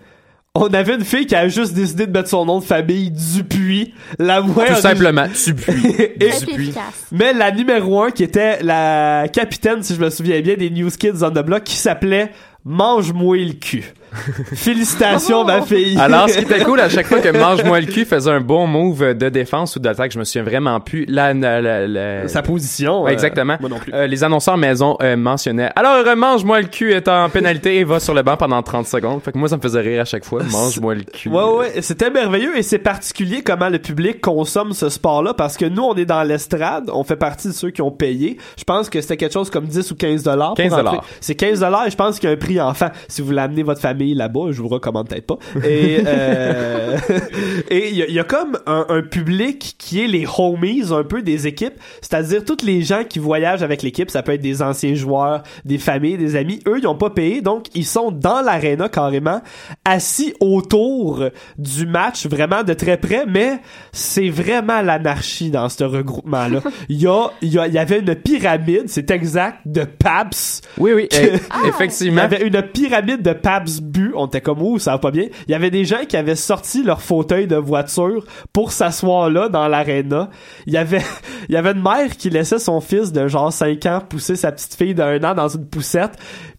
[0.60, 3.94] On avait une fille qui a juste décidé de mettre son nom de famille Dupuis.
[4.18, 5.96] La moins Tout simplement, Dupuis.
[6.20, 6.74] Et- Dupuis.
[7.12, 10.90] mais la numéro un qui était la capitaine, si je me souviens bien, des News
[10.90, 12.32] Kids on the Block, qui s'appelait
[12.66, 13.94] Mange-moi le cul.
[14.56, 15.98] Félicitations, ma fille.
[16.00, 18.68] Alors, ce qui était cool, à chaque fois que Mange-moi le cul faisait un bon
[18.68, 22.42] move de défense ou d'attaque, je me souviens vraiment plus la, la, la- la- Sa
[22.42, 23.04] position.
[23.04, 23.58] Ouais, euh, exactement.
[23.60, 23.94] moi non plus.
[23.94, 27.84] Euh, les annonceurs maison euh, mentionnaient Alors, euh, mange-moi le cul est en pénalité et
[27.84, 29.22] va sur le banc pendant 30 secondes.
[29.24, 30.42] Fait que moi, ça me faisait rire à chaque fois.
[30.52, 31.30] Mange-moi le cul.
[31.30, 35.66] Ouais, ouais, c'était merveilleux et c'est particulier comment le public consomme ce sport-là parce que
[35.66, 38.38] nous, on est dans l'estrade, on fait partie de ceux qui ont payé.
[38.58, 40.54] Je pense que c'était quelque chose comme 10 ou 15 dollars.
[40.56, 41.04] 15 dollars.
[41.22, 42.90] C'est 15 dollars et je pense qu'il y a un prix enfant.
[43.08, 45.38] Si vous voulez amener votre famille là-bas, je vous recommande peut-être pas.
[45.68, 46.98] Et euh,
[47.70, 50.84] et il y, a- il y a comme un, un public qui est les homies
[50.92, 54.42] un peu des équipes, c'est-à-dire tous les gens qui voyagent avec l'équipe, ça peut être
[54.42, 58.12] des anciens joueurs, des familles, des amis, eux ils ont pas payé donc ils sont
[58.12, 59.42] dans l'aréna carrément
[59.86, 61.24] assis autour
[61.58, 63.60] du match vraiment de très près mais
[63.92, 66.62] c'est vraiment l'anarchie dans ce regroupement là.
[66.90, 70.62] Il y a il y, y avait une pyramide, c'est exact de Paps.
[70.78, 72.22] Oui oui, Que- eh, Il y effectivement.
[72.22, 73.82] avait une pyramide de Pabst
[74.16, 75.28] On était comme, ouh, ça va pas bien.
[75.48, 79.50] Il y avait des gens qui avaient sorti leur fauteuil de voiture pour s'asseoir là,
[79.50, 80.30] dans l'aréna.
[80.66, 81.02] Il y avait,
[81.50, 84.52] il y avait une mère qui laissait son fils de genre 5 ans pousser sa
[84.52, 86.18] petite fille d'un an dans une poussette.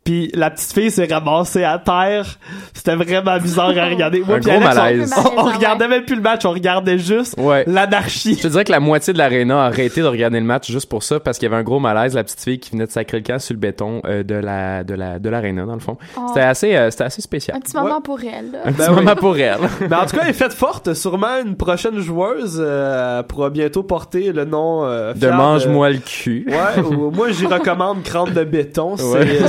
[0.09, 2.25] Puis la petite fille s'est ramassée à terre.
[2.73, 4.23] C'était vraiment bizarre à regarder.
[4.27, 5.15] Moi, Un gros Alex, malaise.
[5.37, 7.65] On, on regardait même plus le match, on regardait juste Ouais.
[7.67, 8.35] l'anarchie.
[8.37, 10.89] Je te dirais que la moitié de l'aréna a arrêté de regarder le match juste
[10.89, 12.91] pour ça parce qu'il y avait un gros malaise, la petite fille qui venait de
[12.91, 15.81] sacrer le camp sur le béton euh, de la de la de l'aréna dans le
[15.81, 15.99] fond.
[16.17, 16.23] Oh.
[16.29, 17.59] C'était assez euh, c'était assez spécial.
[17.59, 18.53] Un petit moment pour elle.
[18.53, 18.59] là.
[18.65, 18.95] Un petit Ben oui.
[18.97, 19.59] moment pour elle.
[19.91, 20.95] Mais en tout cas, elle est faite forte.
[20.95, 26.47] Sûrement une prochaine joueuse euh, pourra bientôt porter le nom euh, de mange-moi le cul.
[26.49, 28.97] Ouais, ou moi j'y recommande crâne de béton.
[28.97, 29.49] C'est Ouais, euh,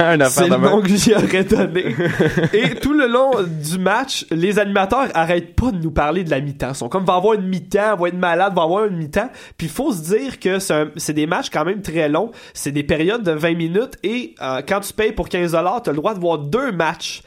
[0.18, 1.94] c'est affaire le nom que j'y aurais donné.
[2.52, 6.40] Et tout le long du match, les animateurs arrêtent pas de nous parler de la
[6.40, 6.70] mi-temps.
[6.70, 9.30] Ils sont comme va avoir une mi-temps, va être malade, va avoir une mi-temps.
[9.56, 12.30] Puis il faut se dire que c'est des matchs quand même très longs.
[12.54, 15.90] C'est des périodes de 20 minutes et euh, quand tu payes pour 15 dollars, t'as
[15.92, 17.22] le droit de voir deux matchs.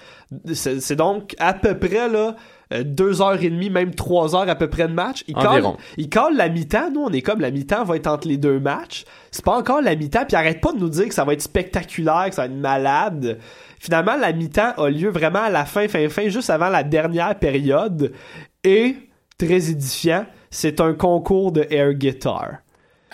[0.53, 2.35] C'est donc à peu près là.
[2.71, 5.23] Euh, deux heures et demie, même trois heures à peu près de match.
[5.27, 5.73] Ils Environ.
[5.73, 6.91] calent, ils calent la mi-temps.
[6.91, 9.03] Nous, on est comme la mi-temps va être entre les deux matchs.
[9.31, 10.25] C'est pas encore la mi-temps.
[10.27, 12.59] Puis arrête pas de nous dire que ça va être spectaculaire, que ça va être
[12.59, 13.39] malade.
[13.79, 17.35] Finalement, la mi-temps a lieu vraiment à la fin, fin, fin, juste avant la dernière
[17.37, 18.13] période.
[18.63, 18.95] Et,
[19.37, 22.59] très édifiant, c'est un concours de air guitar.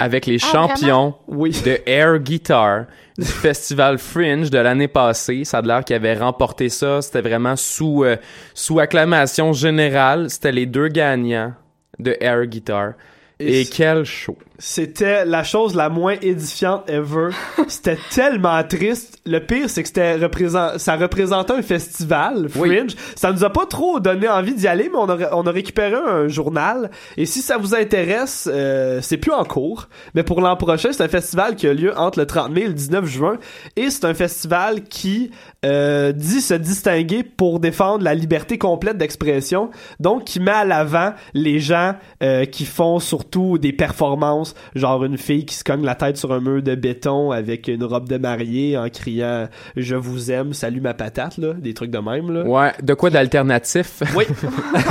[0.02, 1.52] avec les Ah, champions Oui.
[1.66, 2.86] de Air Guitar
[3.20, 5.44] du festival Fringe de l'année passée.
[5.44, 7.02] Ça a l'air qu'ils avaient remporté ça.
[7.02, 8.16] C'était vraiment sous, euh,
[8.54, 10.30] sous acclamation générale.
[10.30, 11.54] C'était les deux gagnants
[12.00, 12.94] de Air Guitar.
[13.40, 14.38] Et Et, quel show.
[14.62, 17.30] C'était la chose la moins édifiante ever.
[17.70, 19.18] C'était tellement triste.
[19.26, 20.78] Le pire, c'est que c'était représent...
[20.78, 22.96] ça représentait un festival, Fringe.
[23.16, 25.96] Ça nous a pas trop donné envie d'y aller, mais on a, on a récupéré
[25.96, 26.92] un journal.
[27.16, 29.88] Et si ça vous intéresse, euh, c'est plus en cours.
[30.14, 32.68] Mais pour l'an prochain, c'est un festival qui a lieu entre le 30 mai et
[32.68, 33.38] le 19 juin.
[33.78, 35.32] Et c'est un festival qui
[35.64, 39.70] euh, dit se distinguer pour défendre la liberté complète d'expression.
[40.02, 45.18] Donc, qui met à l'avant les gens euh, qui font surtout des performances, genre une
[45.18, 48.18] fille qui se cogne la tête sur un mur de béton avec une robe de
[48.18, 52.32] mariée en criant «Je vous aime, salut ma patate», là, des trucs de même.
[52.32, 52.44] Là.
[52.44, 54.04] Ouais, de quoi d'alternatif?
[54.16, 54.26] Oui.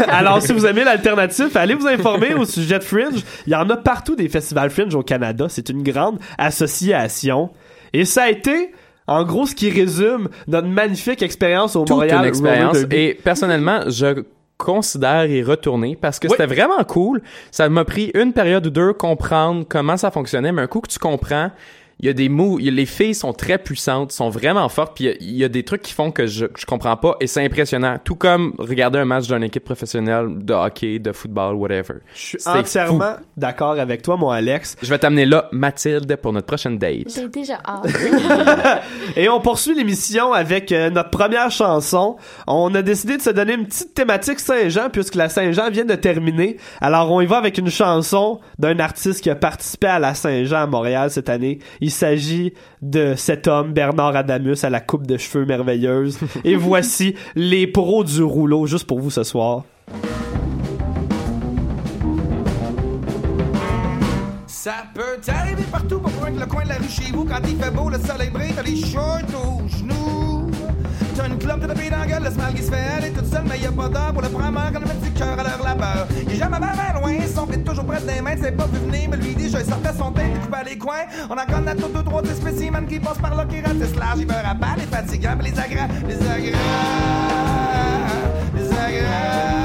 [0.09, 3.23] Alors, si vous aimez l'alternative, allez vous informer au sujet de Fringe.
[3.47, 5.47] Il y en a partout des festivals Fringe au Canada.
[5.49, 7.51] C'est une grande association.
[7.93, 8.73] Et ça a été,
[9.07, 12.77] en gros, ce qui résume notre magnifique expérience au Toute Montréal une expérience.
[12.91, 14.23] Et personnellement, je
[14.59, 16.35] considère y retourner parce que Oui.
[16.37, 17.23] c'était vraiment cool.
[17.51, 20.89] Ça m'a pris une période ou deux comprendre comment ça fonctionnait, mais un coup que
[20.89, 21.51] tu comprends,
[22.01, 25.09] il y a des mots, les filles sont très puissantes, sont vraiment fortes, puis il
[25.09, 27.27] y a- il y, a des trucs qui font que je, je comprends pas, et
[27.27, 27.97] c'est impressionnant.
[28.03, 31.95] Tout comme regarder un match d'une équipe professionnelle de hockey, de football, whatever.
[32.15, 34.77] Je suis entièrement d'accord avec toi, mon Alex.
[34.83, 37.13] Je vais t'amener là, Mathilde, pour notre prochaine date.
[37.15, 37.87] J'ai déjà hâte.
[39.17, 42.17] Et on poursuit l'émission avec euh, notre première chanson.
[42.47, 45.95] On a décidé de se donner une petite thématique Saint-Jean puisque la Saint-Jean vient de
[45.95, 46.57] terminer.
[46.81, 50.63] Alors on y va avec une chanson d'un artiste qui a participé à la Saint-Jean
[50.63, 51.59] à Montréal cette année.
[51.81, 56.19] Il s'agit de cet homme, Bernard Adamus, à la coupe de cheveux merveilleuse.
[56.45, 59.65] Et voici les pros du rouleau juste pour vous ce soir.
[64.47, 67.25] Ça peut t'arriver partout, pas que le coin de la rue chez vous.
[67.25, 70.18] Quand il fait beau, le soleil brille, t'as les shorts aux genoux.
[71.19, 73.27] T'as une clope de tapis dans la gueule, le smile qui se fait aller toute
[73.27, 75.43] seule, mais y a pas d'heure pour le prendre quand on met du cœur à
[75.43, 76.07] leur labeur.
[76.23, 79.09] Il est jamais bien, loin, son pied toujours près des mains, c'est pas vu venir,
[79.11, 81.07] mais lui déjà il sortait son tête, il coupait les coins.
[81.29, 84.29] On en connaît tout deux, trois, spécimens qui passent par là, qui ratissent large, ils
[84.29, 86.53] veulent à les fatigants, les agrès, les agrès,
[88.55, 89.59] les agrès.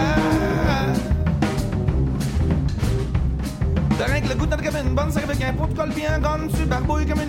[4.00, 5.94] T'as rien que le goût de comme une bonne serve avec un pot de colle
[5.94, 7.22] bien gonne Tu barbouilles comme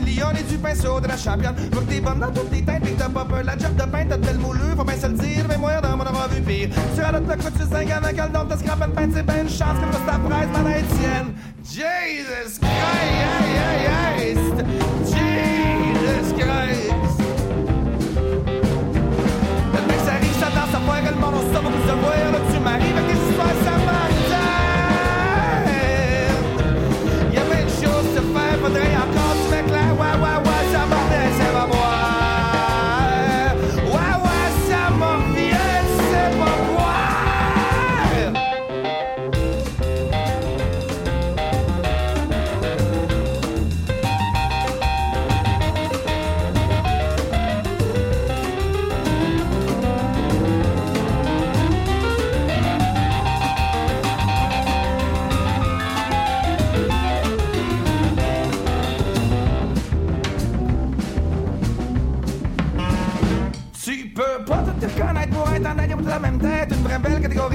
[0.64, 1.54] du pinceau de la championne.
[1.72, 3.42] Faut que t'es bonne dans toutes tes teintes et que t'as pas peur.
[3.44, 5.80] La job de pain, t'as de belles moulures, faut bien se le dire Mais moi,
[5.80, 8.56] dans mon aura vu pire Tu radotes le coup, tu sais avec quel don t'as
[8.56, 12.70] scrapé de pain C'est ben une chance que ta presse, m'en Étienne Jesus Christ!
[15.04, 16.92] Jesus Christ!
[19.72, 22.60] Le mec ça rit, ça danse, ça voit le monde, on se voir Là tu
[22.60, 23.33] m'arrives avec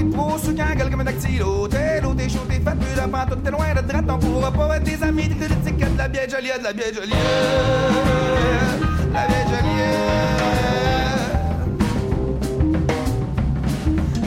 [0.04, 1.68] peau, sous quand gueule comme un dactylo.
[1.68, 4.50] T'es l'eau, t'es chaud, t'es fait, plus de pantoute, t'es loin de drette, on pourra
[4.50, 5.28] pas être des amis.
[5.28, 7.12] T'es de l'étiquette de la bière jolie, de la bière jolie.
[9.12, 9.70] La bière jolie.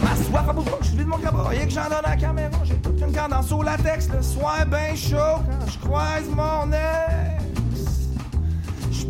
[0.01, 2.09] Ma soif à bout de je suis de mon cabaret et que j'en donne à
[2.09, 2.49] la caméra.
[2.63, 6.71] J'ai toute une cadence au latex, le soir ben chaud quand je croise mon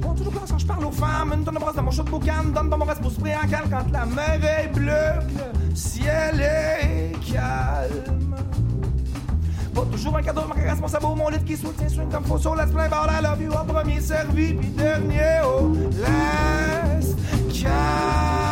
[0.04, 1.34] pas toujours quand je parle aux femmes.
[1.34, 2.43] Une tonne de brosse dans mon chaud de boucan.
[2.54, 5.62] Donne pas mon reste pour se en calme quand la mer est bleue.
[5.74, 8.36] Ciel est calme.
[9.74, 12.56] Pas toujours un cadeau, ma mon sabot, mon lit qui soutient swing comme faux sur
[12.56, 13.10] let's play ball.
[13.10, 17.18] I love you en premier servi, puis dernier au last
[17.52, 18.42] call.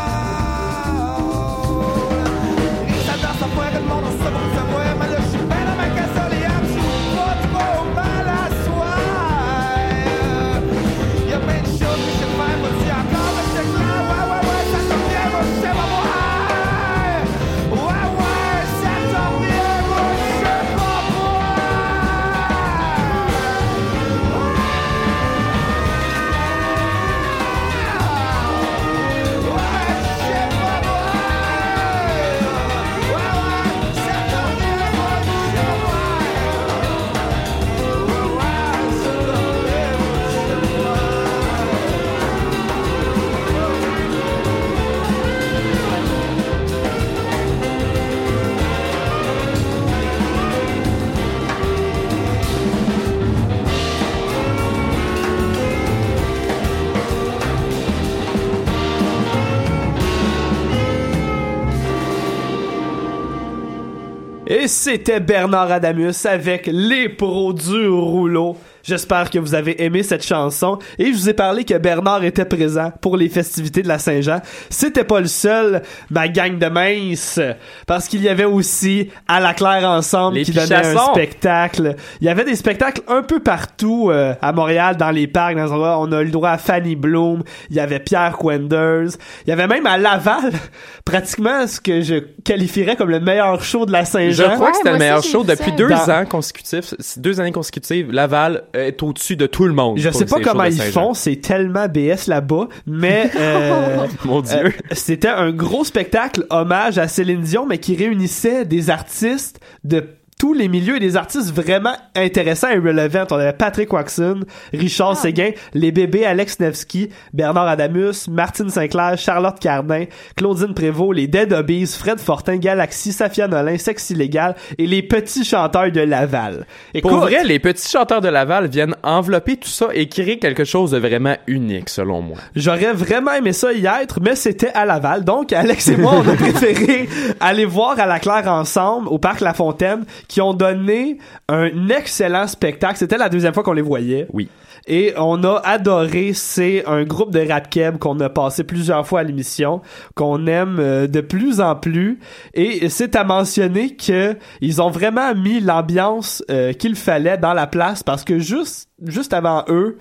[64.92, 68.58] C'était Bernard Adamus avec les pros du rouleau.
[68.84, 72.46] J'espère que vous avez aimé cette chanson et je vous ai parlé que Bernard était
[72.46, 74.42] présent pour les festivités de la Saint-Jean.
[74.70, 77.40] C'était pas le seul, ma gang de minces,
[77.88, 81.96] parce qu'il y avait aussi à la Claire ensemble Les qui donnait un spectacle.
[82.22, 85.66] Il y avait des spectacles un peu partout euh, à Montréal, dans les parcs, dans
[85.66, 85.98] les endroits.
[86.00, 89.10] On a eu le droit à Fanny Bloom, il y avait Pierre Quenders,
[89.46, 90.52] il y avait même à Laval,
[91.06, 94.52] pratiquement ce que je qualifierais comme le meilleur show de la Saint-Jean.
[94.52, 96.94] Je crois que c'était le meilleur show depuis deux Dans- ans consécutifs.
[97.18, 99.98] Deux années consécutives, Laval est au-dessus de tout le monde.
[99.98, 104.66] Je sais pas comment ils font, c'est tellement BS là-bas, mais euh, Mon Dieu.
[104.66, 110.06] euh, c'était un gros spectacle hommage à Céline Dion, mais qui réunissait des artistes de
[110.42, 113.26] tous les milieux et des artistes vraiment intéressants et relevant.
[113.30, 114.40] On avait Patrick Waxon,
[114.74, 121.28] Richard Séguin, les bébés Alex Nevsky, Bernard Adamus, Martine Sinclair, Charlotte Cardin, Claudine Prévost, les
[121.28, 126.66] Dead Hobbies, Fred Fortin, Galaxy, Safia Nolin, Sexy Légal et les petits chanteurs de Laval.
[127.04, 130.90] Pour vrai, les petits chanteurs de Laval viennent envelopper tout ça et créer quelque chose
[130.90, 132.38] de vraiment unique, selon moi.
[132.56, 135.24] J'aurais vraiment aimé ça y être, mais c'était à Laval.
[135.24, 137.08] Donc, Alex et moi, on a préféré
[137.40, 141.18] aller voir à la Claire ensemble au Parc La Fontaine, qui ont donné
[141.50, 142.96] un excellent spectacle.
[142.96, 144.28] C'était la deuxième fois qu'on les voyait.
[144.32, 144.48] Oui.
[144.88, 149.20] Et on a adoré, c'est un groupe de rap keb qu'on a passé plusieurs fois
[149.20, 149.82] à l'émission,
[150.16, 152.18] qu'on aime euh, de plus en plus.
[152.54, 157.68] Et c'est à mentionner que ils ont vraiment mis l'ambiance euh, qu'il fallait dans la
[157.68, 159.98] place parce que juste, juste avant eux,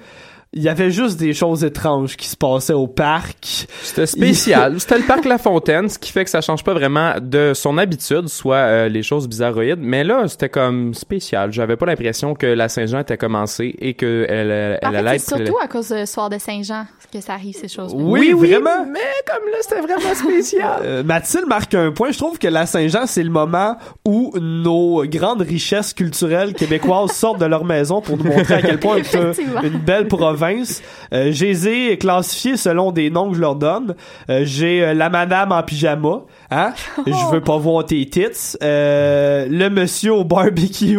[0.52, 3.68] il y avait juste des choses étranges qui se passaient au parc.
[3.82, 4.80] C'était spécial.
[4.80, 7.78] C'était le parc La Fontaine, ce qui fait que ça change pas vraiment de son
[7.78, 9.78] habitude, soit euh, les choses bizarroïdes.
[9.78, 11.52] Mais là, c'était comme spécial.
[11.52, 15.18] J'avais pas l'impression que la Saint-Jean était commencée et que elle, elle En fait, allait
[15.20, 15.46] c'est être.
[15.46, 18.86] surtout à cause du soir de Saint-Jean que ça arrive, ces choses Oui, vraiment.
[18.86, 20.80] Mais comme là, c'était vraiment spécial.
[20.90, 22.10] Euh, Mathilde marque un point.
[22.10, 27.40] Je trouve que la Saint-Jean, c'est le moment où nos grandes richesses culturelles québécoises sortent
[27.40, 30.39] de leur maison pour nous montrer à quel point on une belle province.
[30.42, 33.94] Euh, je les ai classifiés selon des noms que je leur donne.
[34.28, 36.22] Euh, J'ai euh, la madame en pyjama.
[36.50, 36.72] Hein?
[37.06, 38.56] Je veux pas voir tes tits.
[38.62, 40.98] Euh, le monsieur au barbecue.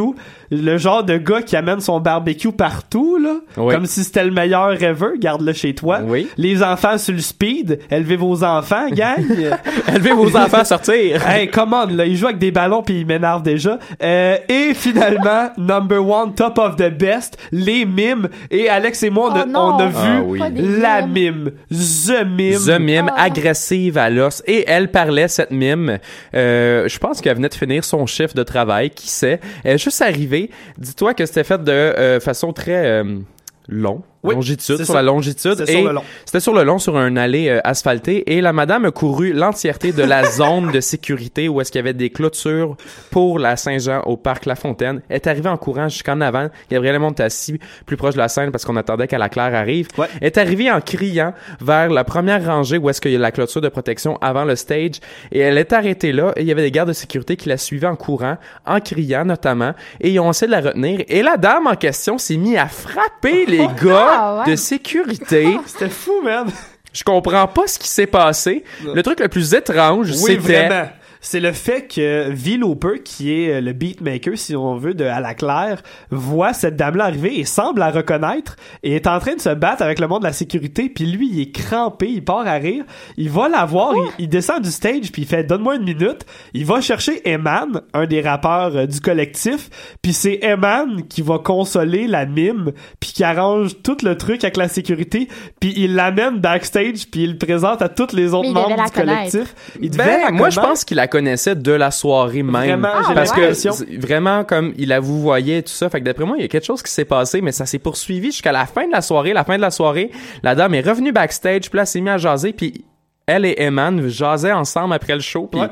[0.52, 3.36] Le genre de gars qui amène son barbecue partout, là.
[3.56, 3.74] Oui.
[3.74, 5.12] Comme si c'était le meilleur ever.
[5.18, 6.00] Garde-le chez toi.
[6.04, 6.28] Oui.
[6.38, 7.80] Les enfants sur le speed.
[7.90, 9.24] Élevez vos enfants, gang.
[9.88, 11.26] Élevez vos enfants à sortir.
[11.30, 12.06] hey, commande, là.
[12.06, 13.80] Il joue avec des ballons puis il m'énerve déjà.
[14.04, 18.28] Euh, et finalement, number one, top of the best, les mimes.
[18.50, 20.40] Et Alex et moi, on a, Oh on a Ah vu oui.
[20.52, 21.44] Des la mimes.
[21.46, 21.52] mime.
[21.72, 22.60] The mime.
[22.60, 23.24] The mime, Ah.
[23.24, 24.44] agressive à l'os.
[24.48, 25.98] Et elle parlait, cette mime.
[26.36, 28.90] Euh, je pense qu'elle venait de finir son chiffre de travail.
[28.90, 29.40] Qui sait?
[29.64, 30.41] Elle est juste arrivée.
[30.78, 33.20] Dis-toi que c'était fait de euh, façon très euh,
[33.68, 34.02] long.
[34.24, 35.56] Oui, longitude, c'est sur la longitude.
[35.58, 36.04] C'est sur Et le long.
[36.26, 38.32] C'était sur le long, sur un allée euh, asphaltée.
[38.32, 41.84] Et la madame a couru l'entièreté de la zone de sécurité où est-ce qu'il y
[41.84, 42.78] avait des clôtures
[43.10, 45.02] pour la Saint-Jean au parc La Fontaine.
[45.10, 46.50] Elle est arrivée en courant jusqu'en avant.
[46.70, 49.88] Gabriel était assis plus proche de la scène parce qu'on attendait qu'à la Claire arrive.
[49.98, 50.08] Ouais.
[50.20, 53.32] Elle est arrivée en criant vers la première rangée où est-ce qu'il y a la
[53.32, 55.00] clôture de protection avant le stage.
[55.32, 56.32] Et elle est arrêtée là.
[56.36, 59.26] Et il y avait des gardes de sécurité qui la suivaient en courant, en criant
[59.26, 59.74] notamment.
[60.00, 61.02] Et ils ont essayé de la retenir.
[61.08, 64.52] Et la dame en question s'est mise à frapper les gars Ah, ouais.
[64.52, 65.58] de sécurité.
[65.66, 66.48] C'était fou, man.
[66.94, 68.64] Je comprends pas ce qui s'est passé.
[68.84, 70.90] Le truc le plus étrange, Oui, c'était vraiment.
[71.22, 72.58] C'est le fait que V.
[72.58, 76.76] Looper, qui est euh, le beatmaker, si on veut, de À la Claire, voit cette
[76.76, 80.08] dame-là arriver et semble la reconnaître et est en train de se battre avec le
[80.08, 80.90] monde de la sécurité.
[80.90, 82.84] Puis lui, il est crampé, il part à rire.
[83.18, 86.26] Il va la voir, il, il descend du stage, puis il fait «Donne-moi une minute».
[86.54, 89.70] Il va chercher Eman, un des rappeurs euh, du collectif.
[90.02, 94.58] Puis c'est Eman qui va consoler la mime, puis qui arrange tout le truc avec
[94.58, 95.28] la sécurité.
[95.60, 99.54] Puis il l'amène backstage, puis il le présente à tous les autres membres du collectif.
[99.80, 102.82] Il devait Ben, la moi, je pense qu'il la connaissait de la soirée même.
[102.82, 105.90] Vraiment, parce que vraiment comme il la vous voyait tout ça.
[105.90, 107.80] Fait que d'après moi, il y a quelque chose qui s'est passé, mais ça s'est
[107.80, 109.34] poursuivi jusqu'à la fin de la soirée.
[109.34, 112.14] La fin de la soirée, la dame est revenue backstage, puis là, elle s'est mise
[112.14, 112.86] à jaser, puis
[113.28, 115.68] elle et Eman jasaient ensemble après le show, puis Ouais.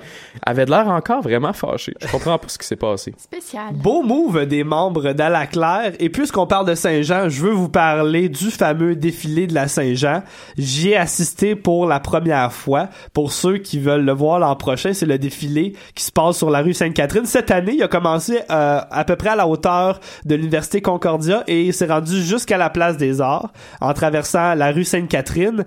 [0.46, 1.94] avaient de l'air encore vraiment fâchés.
[2.02, 3.14] Je comprends pas ce qui s'est passé.
[3.18, 3.74] Spécial.
[3.74, 5.94] Beau move des membres d'À la Claire.
[6.00, 10.24] Et puisqu'on parle de Saint-Jean, je veux vous parler du fameux défilé de la Saint-Jean.
[10.58, 12.88] J'y ai assisté pour la première fois.
[13.14, 16.50] Pour ceux qui veulent le voir l'an prochain, c'est le défilé qui se passe sur
[16.50, 17.26] la rue Sainte-Catherine.
[17.26, 21.44] Cette année, il a commencé euh, à peu près à la hauteur de l'Université Concordia
[21.48, 25.66] et il s'est rendu jusqu'à la Place des Arts en traversant la rue Sainte-Catherine.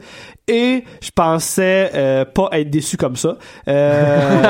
[0.55, 3.39] Et je pensais euh, pas être déçu comme ça.
[3.69, 4.43] Euh,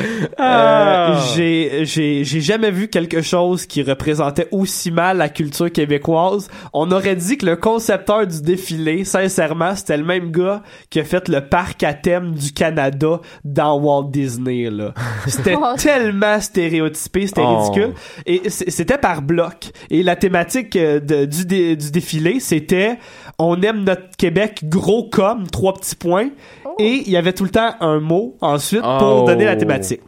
[0.40, 6.48] euh, j'ai j'ai j'ai jamais vu quelque chose qui représentait aussi mal la culture québécoise.
[6.72, 11.04] On aurait dit que le concepteur du défilé, sincèrement, c'était le même gars qui a
[11.04, 14.94] fait le parc à thème du Canada dans Walt Disney là.
[15.26, 15.74] C'était Oh.
[15.76, 17.58] tellement stéréotypé, c'était Oh.
[17.58, 17.94] ridicule
[18.24, 19.70] et c'était par bloc.
[19.90, 22.98] Et la thématique euh, de- du dé- du défilé, c'était
[23.38, 26.30] on aime notre Québec gros comme trois petits points
[26.78, 29.24] et il y avait tout le temps un mot ensuite pour Oh.
[29.26, 30.00] donner la thématique.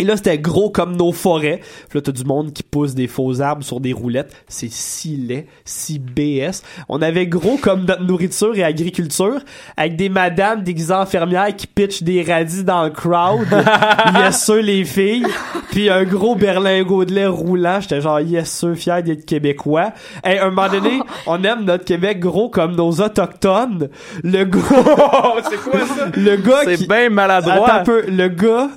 [0.00, 1.60] Et là, c'était gros comme nos forêts.
[1.88, 4.32] Puis là, t'as du monde qui pousse des faux arbres sur des roulettes.
[4.46, 6.62] C'est si laid, si BS.
[6.88, 9.40] On avait gros comme notre nourriture et agriculture,
[9.76, 13.46] avec des madames déguisées en infirmières qui pitchent des radis dans le crowd.
[14.14, 15.26] yes, sûr, les filles.
[15.70, 17.80] Puis un gros berlingot de lait roulant.
[17.80, 19.92] J'étais genre, yes, sûr, fier d'être québécois.
[20.24, 23.88] Et un moment donné, on aime notre Québec gros comme nos autochtones.
[24.22, 24.60] Le gars...
[25.50, 26.06] c'est quoi ça?
[26.14, 26.86] Le gars C'est qui...
[26.86, 27.68] bien maladroit.
[27.68, 28.68] Attends un peu, le gars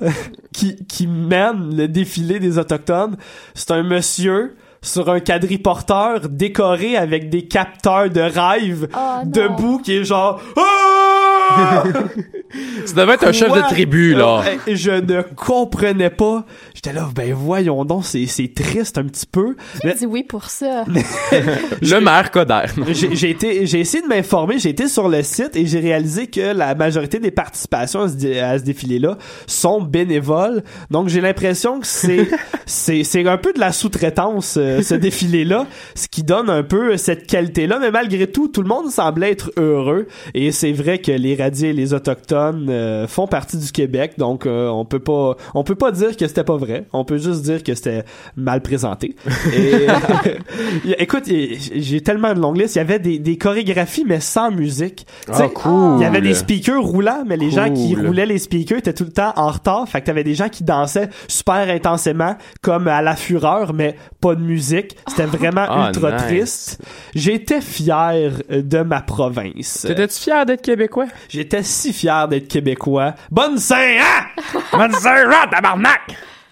[0.52, 3.16] qui, qui mène le défilé des autochtones.
[3.54, 9.98] C'est un monsieur sur un quadriporteur décoré avec des capteurs de rêve Oh, debout qui
[9.98, 10.40] est genre
[12.86, 14.42] Ça devait être un chef de tribu, là.
[14.46, 16.44] Euh, je ne comprenais pas.
[16.74, 19.56] J'étais là, ben voyons donc, c'est, c'est triste un petit peu.
[19.80, 20.84] Qui dit oui pour ça?
[21.32, 22.64] Le maire Coder.
[22.92, 26.26] J'ai, j'ai été, j'ai essayé de m'informer, j'ai été sur le site et j'ai réalisé
[26.26, 29.16] que la majorité des participations à ce, dé- à ce défilé-là
[29.46, 30.62] sont bénévoles.
[30.90, 32.28] Donc j'ai l'impression que c'est,
[32.66, 36.96] c'est, c'est un peu de la sous-traitance, euh, ce défilé-là, ce qui donne un peu
[36.96, 37.78] cette qualité-là.
[37.80, 40.06] Mais malgré tout, tout le monde semblait être heureux.
[40.34, 44.14] Et c'est vrai que les radiés et les autochtones euh, font partie du Québec.
[44.18, 46.86] Donc euh, on peut pas, on peut pas dire que c'était pas vrai.
[46.92, 48.04] On peut juste dire que c'était
[48.36, 49.16] mal présenté.
[49.54, 49.86] Et,
[50.98, 52.76] écoute, j'ai tellement de longue liste.
[52.76, 55.06] Il y avait des, des chorégraphies, mais sans musique.
[55.28, 55.98] Ah, cool.
[55.98, 59.04] Il y avait des speakers roulants, mais les gens qui roulaient les speakers étaient tout
[59.04, 59.88] le temps en retard.
[59.88, 64.34] Fait que t'avais des gens qui dansaient super intensément, comme à la fureur, mais pas
[64.34, 64.96] de musique.
[65.08, 66.22] C'était vraiment Ah, ultra nice.
[66.26, 66.82] triste.
[67.14, 69.84] J'étais fier de ma province.
[69.86, 71.06] T'étais-tu fier d'être québécois?
[71.28, 73.14] J'étais si fier d'être québécois.
[73.30, 74.26] Bonne Saint, hein?
[74.72, 76.00] Bonne Saint-Jean, tabarnak!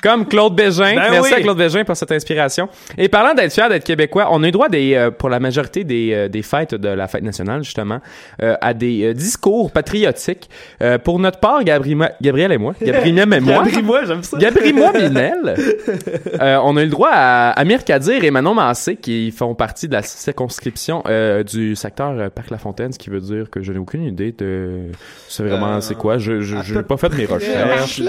[0.02, 0.94] Comme Claude Bégin.
[0.94, 1.38] Ben Merci oui.
[1.38, 2.68] à Claude Bégin pour cette inspiration.
[2.96, 5.84] Et parlant d'être fier d'être québécois, on a eu droit des, euh, pour la majorité
[5.84, 8.00] des, euh, des fêtes de la fête nationale, justement,
[8.42, 10.48] euh, à des euh, discours patriotiques.
[10.82, 14.38] Euh, pour notre part, Gabriel, Gabriel et moi, Gabriel et moi, Gabri-moi, j'aime ça.
[14.38, 15.54] Gabriel moi Binel,
[16.40, 19.88] euh, on a eu le droit à Amir Kadir et Manon Massé qui font partie
[19.88, 23.62] de la circonscription euh, du secteur euh, Parc La Fontaine, ce qui veut dire que
[23.62, 24.90] je n'ai aucune idée de
[25.28, 26.18] c'est vraiment Euh, c'est quoi.
[26.18, 28.00] Je je je n'ai pas fait mes recherches.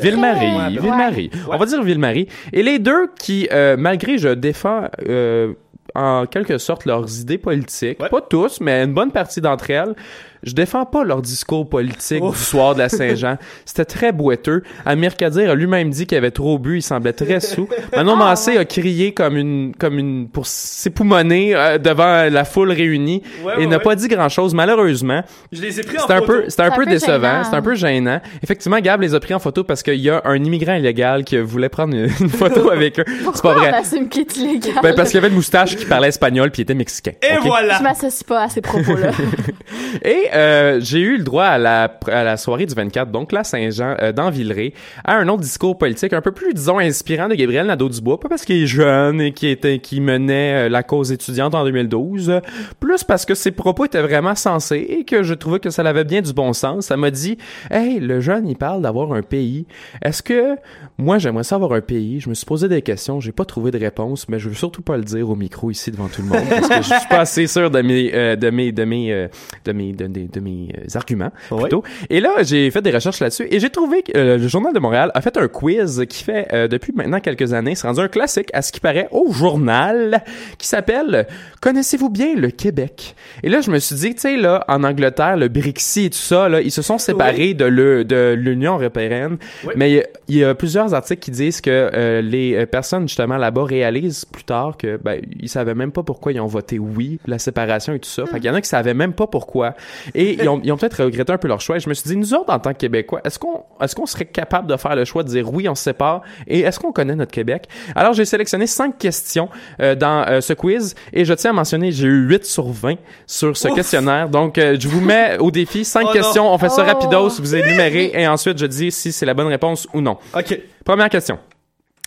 [0.00, 1.30] Ville-Marie, Ville-Marie.
[1.48, 2.28] On va dire Ville-Marie.
[2.52, 5.54] Et les deux qui, euh, malgré je défends euh,
[5.94, 9.94] en quelque sorte leurs idées politiques, pas tous, mais une bonne partie d'entre elles,
[10.42, 13.36] je défends pas leur discours politique du soir de la Saint-Jean.
[13.64, 14.62] C'était très boiteux.
[14.84, 17.68] Amir Kadir a lui-même dit qu'il avait trop bu, il semblait très sous.
[17.94, 23.22] Manon Massé a crié comme une, comme une, pour s'époumoner euh, devant la foule réunie
[23.44, 23.82] Ouais, et ouais, n'a ouais.
[23.82, 25.22] pas dit grand-chose, malheureusement.
[25.52, 26.32] Je les ai pris en C'était un photo.
[26.32, 27.44] peu, c'était un peu décevant, gênant.
[27.44, 28.20] c'était un peu gênant.
[28.42, 31.36] Effectivement, Gab les a pris en photo parce qu'il y a un immigrant illégal qui
[31.38, 33.04] voulait prendre une, une photo avec eux.
[33.34, 33.70] C'est pas vrai.
[33.74, 34.74] on assume qu'il est illégal?
[34.82, 37.12] Ben, parce qu'il y avait une moustache qui parlait espagnol puis il était mexicain.
[37.22, 37.46] Et Ok?
[37.46, 37.78] voilà.
[37.78, 39.10] Je m'associe pas à ces propos-là.
[40.04, 43.44] Et euh, j'ai eu le droit à la, à la soirée du 24, donc la
[43.44, 44.72] Saint-Jean, euh, dans Villeray,
[45.04, 48.44] à un autre discours politique un peu plus, disons, inspirant de Gabriel Nadeau-Dubois, pas parce
[48.44, 52.40] qu'il est jeune et qui était qui menait euh, la cause étudiante en 2012, euh,
[52.80, 56.04] plus parce que ses propos étaient vraiment sensés et que je trouvais que ça avait
[56.04, 56.86] bien du bon sens.
[56.86, 57.38] Ça m'a dit,
[57.70, 59.66] hey, le jeune, il parle d'avoir un pays.
[60.02, 60.56] Est-ce que
[60.98, 62.20] moi, j'aimerais ça avoir un pays?
[62.20, 64.82] Je me suis posé des questions, j'ai pas trouvé de réponse, mais je veux surtout
[64.82, 67.20] pas le dire au micro ici devant tout le monde parce que je suis pas
[67.20, 69.28] assez sûr de mes, euh, de mes, de mes, euh,
[69.64, 71.30] de mes, de, de- de mes euh, arguments
[71.62, 71.82] plutôt.
[72.10, 74.78] Et là, j'ai fait des recherches là-dessus et j'ai trouvé que euh, le Journal de
[74.78, 78.08] Montréal a fait un quiz qui fait euh, depuis maintenant quelques années, c'est rendu un
[78.08, 80.22] classique à ce qui paraît au journal
[80.58, 81.26] qui s'appelle
[81.60, 85.36] Connaissez-vous bien le Québec Et là, je me suis dit, tu sais là, en Angleterre,
[85.36, 89.36] le Brexit et tout ça, là, ils se sont séparés de le de l'Union européenne,
[89.76, 93.36] mais il y y, a plusieurs articles qui disent que euh, les euh, personnes justement
[93.36, 97.18] là-bas réalisent plus tard que ben ils savaient même pas pourquoi ils ont voté oui
[97.26, 98.26] la séparation et tout ça.
[98.26, 99.74] Fait qu'il y en a qui savaient même pas pourquoi
[100.14, 101.76] et ils ont, peut-être regretté un peu leur choix.
[101.76, 103.64] Et je me suis dit nous autres en tant que Québécois, est-ce qu'on
[103.96, 106.22] qu'on serait capable de faire le choix de dire oui on se sépare?
[106.46, 107.66] Et est-ce qu'on connaît notre Québec?
[107.94, 109.48] Alors j'ai sélectionné cinq questions
[109.80, 112.96] euh, dans euh, ce quiz et je tiens à mentionner j'ai eu 8 sur 20
[113.26, 113.74] sur ce Ouf.
[113.74, 114.28] questionnaire.
[114.28, 116.52] Donc euh, je vous mets au défi cinq Oh questions, non.
[116.54, 116.92] on fait ça Oh.
[116.92, 120.18] rapidos, vous énumérez et ensuite je dis si c'est la bonne réponse ou non.
[120.34, 120.60] OK.
[120.84, 121.38] Première question.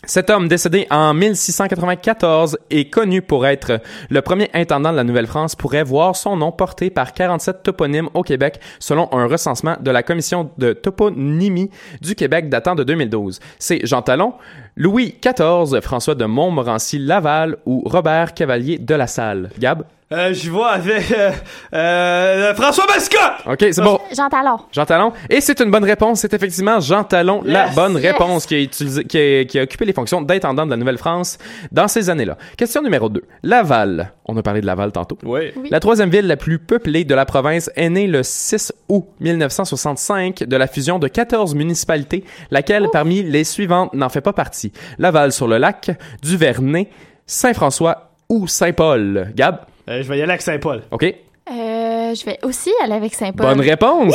[0.06, 5.56] Cet homme décédé en 1694 est connu pour être le premier intendant de la Nouvelle-France
[5.58, 10.02] pourrait voir son nom porté par 47 toponymes au Québec selon un recensement de la
[10.02, 11.70] commission de toponymie
[12.00, 13.42] du Québec datant de 2012.
[13.60, 14.36] C'est Jean Talon,
[14.82, 19.50] Louis XIV, François de Montmorency Laval ou Robert Cavalier de la Salle?
[19.60, 19.84] Gab?
[20.12, 21.32] Euh, J'y vois avec euh,
[21.72, 23.46] euh, François Mascotte!
[23.46, 24.00] OK, c'est bon.
[24.16, 24.58] Jean Talon.
[24.72, 25.12] Jean Talon.
[25.30, 26.22] Et c'est une bonne réponse.
[26.22, 28.14] C'est effectivement Jean Talon, la bonne Yes!
[28.14, 31.38] réponse qui a, utilisé, qui, a, qui a occupé les fonctions d'intendant de la Nouvelle-France
[31.72, 32.38] dans ces années-là.
[32.58, 33.22] Question numéro 2.
[33.44, 34.14] Laval.
[34.26, 35.18] On a parlé de Laval tantôt.
[35.24, 35.52] Oui.
[35.56, 35.70] Oui.
[35.70, 40.44] La troisième ville la plus peuplée de la province est née le 6 août 1965
[40.44, 44.69] de la fusion de 14 municipalités, laquelle parmi les suivantes n'en fait pas partie.
[44.98, 45.92] Laval-sur-le-Lac,
[46.22, 46.90] Duvernay,
[47.26, 49.32] Saint-François ou Saint-Paul.
[49.36, 49.62] Gab?
[49.90, 50.84] Euh, je vais y aller avec Saint-Paul.
[50.92, 51.04] OK.
[51.04, 53.48] Euh, je vais aussi aller avec Saint-Paul.
[53.48, 54.14] Bonne réponse.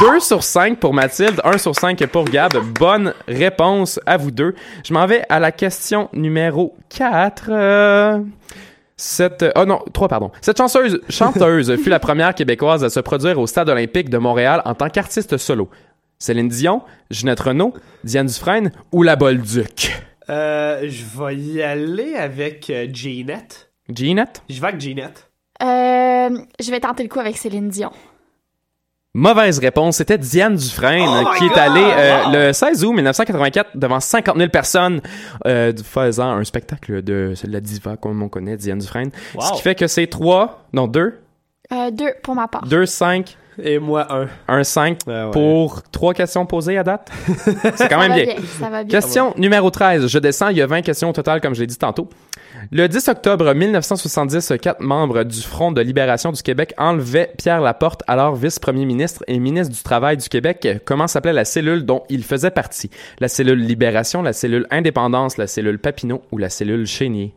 [0.00, 2.52] 2 sur 5 pour Mathilde, 1 sur 5 pour Gab.
[2.78, 4.54] Bonne réponse à vous deux.
[4.84, 7.44] Je m'en vais à la question numéro 4.
[7.48, 8.18] Euh...
[8.96, 10.30] Cette, oh non, 3, pardon.
[10.40, 14.62] Cette chanteuse, chanteuse fut la première québécoise à se produire au Stade olympique de Montréal
[14.64, 15.68] en tant qu'artiste solo.
[16.22, 19.90] Céline Dion, Ginette Renault, Diane Dufresne ou la Bolduc?
[20.30, 23.72] Euh, je vais y aller avec euh, Ginette.
[23.92, 24.40] Ginette?
[24.48, 25.28] Je vais avec Ginette.
[25.60, 25.66] Euh,
[26.60, 27.90] je vais tenter le coup avec Céline Dion.
[29.14, 32.32] Mauvaise réponse, c'était Diane Dufresne Oh qui est allée euh, Wow!
[32.46, 35.00] le 16 août 1984 devant 50 000 personnes
[35.46, 39.10] euh, faisant un spectacle de la diva comme on connaît, Diane Dufresne.
[39.34, 39.40] Wow.
[39.42, 41.18] Ce qui fait que c'est 3, non 2,
[41.72, 42.64] Euh, deux pour ma part.
[42.68, 44.28] 2, 5, Et moi, un.
[44.48, 44.98] 1, 5
[45.32, 47.10] pour trois questions posées à date?
[47.76, 48.24] C'est quand même bien.
[48.24, 49.00] bien, ça va bien.
[49.00, 50.06] Question numéro 13.
[50.06, 52.08] Je descends, il y a 20 questions au total, comme je l'ai dit tantôt.
[52.70, 58.02] Le 10 octobre 1970, quatre membres du Front de libération du Québec enlevaient Pierre Laporte,
[58.06, 60.68] alors vice-premier ministre et ministre du Travail du Québec.
[60.84, 62.90] Comment s'appelait la cellule dont il faisait partie?
[63.18, 67.34] La cellule Libération, la cellule Indépendance, la cellule Papineau ou la cellule Chénier?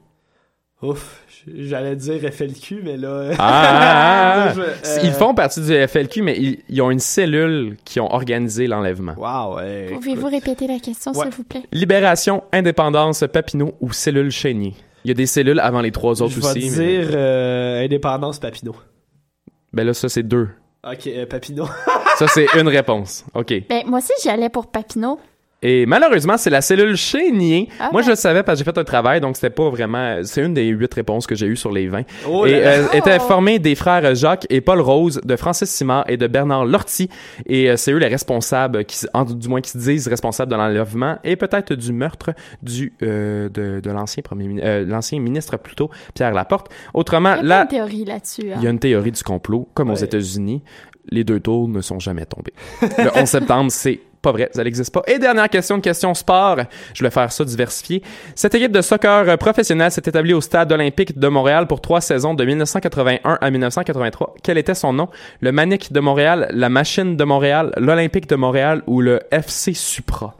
[0.82, 3.32] Ouf, j'allais dire FLQ, mais là.
[3.32, 4.54] Ah, ah, ah.
[4.56, 8.12] Je- euh, Ils font partie du FLQ, mais ils, ils ont une cellule qui ont
[8.14, 9.14] organisé l'enlèvement.
[9.18, 9.90] Wow, ouais.
[9.94, 11.26] Pouvez-vous répéter la question, Ouais.
[11.26, 11.64] s'il vous plaît?
[11.72, 14.74] Libération, Indépendance, Papineau ou cellule Chénier?
[15.04, 16.70] Il y a des cellules avant les trois autres Je vais aussi.
[16.80, 18.76] mais- dire euh, Indépendance Papineau.
[19.74, 20.48] Ben là, ça, c'est deux.
[20.90, 21.66] Ok, euh, Papineau.
[22.18, 23.26] Ça, c'est une réponse.
[23.34, 23.54] OK.
[23.68, 25.20] Ben, moi aussi, j'y allais pour Papineau.
[25.68, 27.70] Et malheureusement, c'est la cellule Chénier.
[27.80, 28.06] Ah Moi, ben.
[28.06, 30.20] je le savais parce que j'ai fait un travail, donc c'était pas vraiment...
[30.24, 32.04] C'est une des huit réponses que j'ai eues sur les 20.
[32.30, 36.18] Oh et euh, était formée des frères Jacques et Paul Rose, de Francis Simard et
[36.18, 37.10] de Bernard Lortie.
[37.48, 40.56] Et euh, c'est eux les responsables, qui, en- du moins qui se disent responsables de
[40.58, 45.90] l'enlèvement et peut-être du meurtre du euh, de, de l'ancien premier euh, l'ancien ministre plutôt
[46.14, 46.68] Pierre Laporte.
[46.94, 48.52] Autrement, Il y a de théories là-dessus.
[48.52, 48.58] hein.
[48.58, 50.62] il y a une théorie du complot, comme aux États-Unis.
[51.10, 52.54] Les deux tours ne sont jamais tombés.
[52.82, 55.04] Le 11 septembre, c'est pas vrai, ça n'existe pas.
[55.06, 56.58] Et dernière question, une question sport.
[56.96, 58.02] Je vais faire ça diversifié.
[58.34, 62.34] Cette équipe de soccer professionnelle s'est établie au Stade olympique de Montréal pour trois saisons
[62.34, 64.36] de 1981 à 1983.
[64.42, 65.10] Quel était son nom?
[65.42, 70.34] Le Manic de Montréal, la Machine de Montréal, l'Olympique de Montréal ou le FC Supra?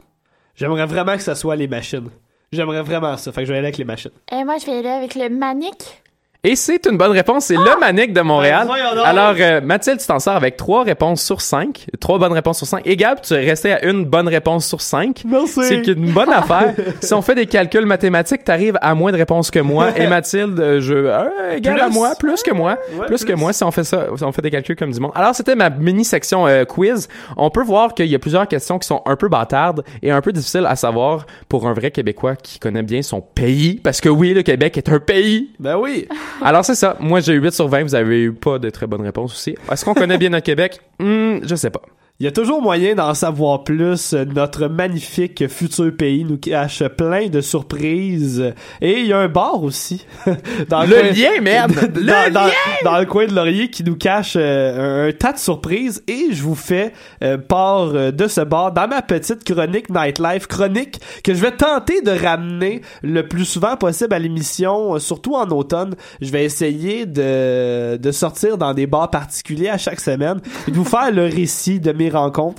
[0.56, 2.08] J'aimerais vraiment que ça soit les machines.
[2.50, 3.30] J'aimerais vraiment ça.
[3.30, 4.10] Fait que je vais aller avec les machines.
[4.32, 6.02] Et moi, je vais y aller avec le Manic.
[6.46, 8.68] Et c'est une bonne réponse, c'est le Manic de Montréal.
[8.68, 9.02] Ben.
[9.02, 11.86] Alors, euh, Mathilde, tu t'en sors avec trois réponses sur cinq.
[11.98, 12.82] Trois bonnes réponses sur cinq.
[12.86, 15.24] Et Gab, tu es resté à une bonne réponse sur cinq.
[15.26, 15.64] Merci.
[15.64, 16.74] C'est une bonne affaire.
[17.00, 19.88] si on fait des calculs mathématiques, t'arrives à moins de réponses que moi.
[19.98, 21.94] Et Mathilde, euh, je, euh, égal à Plus.
[21.94, 22.78] moi, plus que moi.
[22.96, 23.40] Ouais, plus, que plus.
[23.40, 25.10] moi si on fait ça, si on fait des calculs comme du monde.
[25.16, 27.08] Alors, c'était ma mini-section euh, quiz.
[27.36, 30.20] On peut voir qu'il y a plusieurs questions qui sont un peu bâtardes et un
[30.20, 33.80] peu difficiles à savoir pour un vrai Québécois qui connaît bien son pays.
[33.82, 35.50] Parce que oui, le Québec est un pays.
[35.58, 36.06] Ben oui.
[36.42, 36.96] Alors c'est ça.
[37.00, 37.82] Moi j'ai eu 8 sur 20.
[37.84, 39.56] Vous avez eu pas de très bonnes réponses aussi.
[39.70, 40.80] Est-ce qu'on connaît bien notre Québec?
[40.98, 41.82] Hmm, je sais pas.
[42.18, 44.14] Il y a toujours moyen d'en savoir plus.
[44.14, 48.54] Notre magnifique futur pays nous cache plein de surprises.
[48.80, 50.06] Et il y a un bar aussi.
[50.70, 51.72] dans Le coin- lien, merde!
[51.92, 52.52] dans, Le dans- lien!
[52.84, 56.02] dans le coin de Laurier qui nous cache euh, un, un tas de surprises.
[56.08, 60.46] Et je vous fais euh, part euh, de ce bar dans ma petite chronique Nightlife.
[60.46, 65.34] Chronique que je vais tenter de ramener le plus souvent possible à l'émission, euh, surtout
[65.34, 65.94] en automne.
[66.22, 70.76] Je vais essayer de, de sortir dans des bars particuliers à chaque semaine et de
[70.76, 72.05] vous faire le récit de mes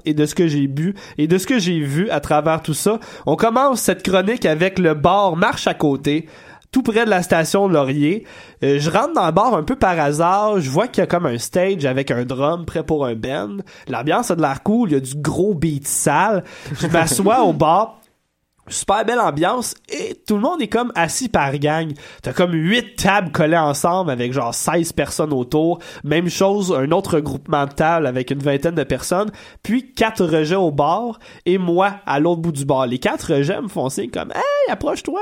[0.06, 2.74] et de ce que j'ai bu et de ce que j'ai vu à travers tout
[2.74, 3.00] ça.
[3.26, 6.28] On commence cette chronique avec le bar Marche à côté
[6.72, 8.26] tout près de la station Laurier.
[8.64, 10.60] Euh, je rentre dans le bar un peu par hasard.
[10.60, 13.58] Je vois qu'il y a comme un stage avec un drum prêt pour un band.
[13.88, 14.89] L'ambiance a de l'air cool.
[14.89, 16.43] Il y a du gros beat sale.
[16.80, 18.00] Je m'assois au bar.
[18.70, 21.93] Super belle ambiance et tout le monde est comme assis par gang.
[22.22, 25.80] T'as comme huit tables collées ensemble avec genre 16 personnes autour.
[26.03, 29.32] Même chose, un autre groupement de tables avec une vingtaine de personnes.
[29.63, 32.88] Puis quatre rejets au bar et moi à l'autre bout du bar.
[32.88, 35.22] Les quatre rejets me font signe comme «Hey, approche-toi!»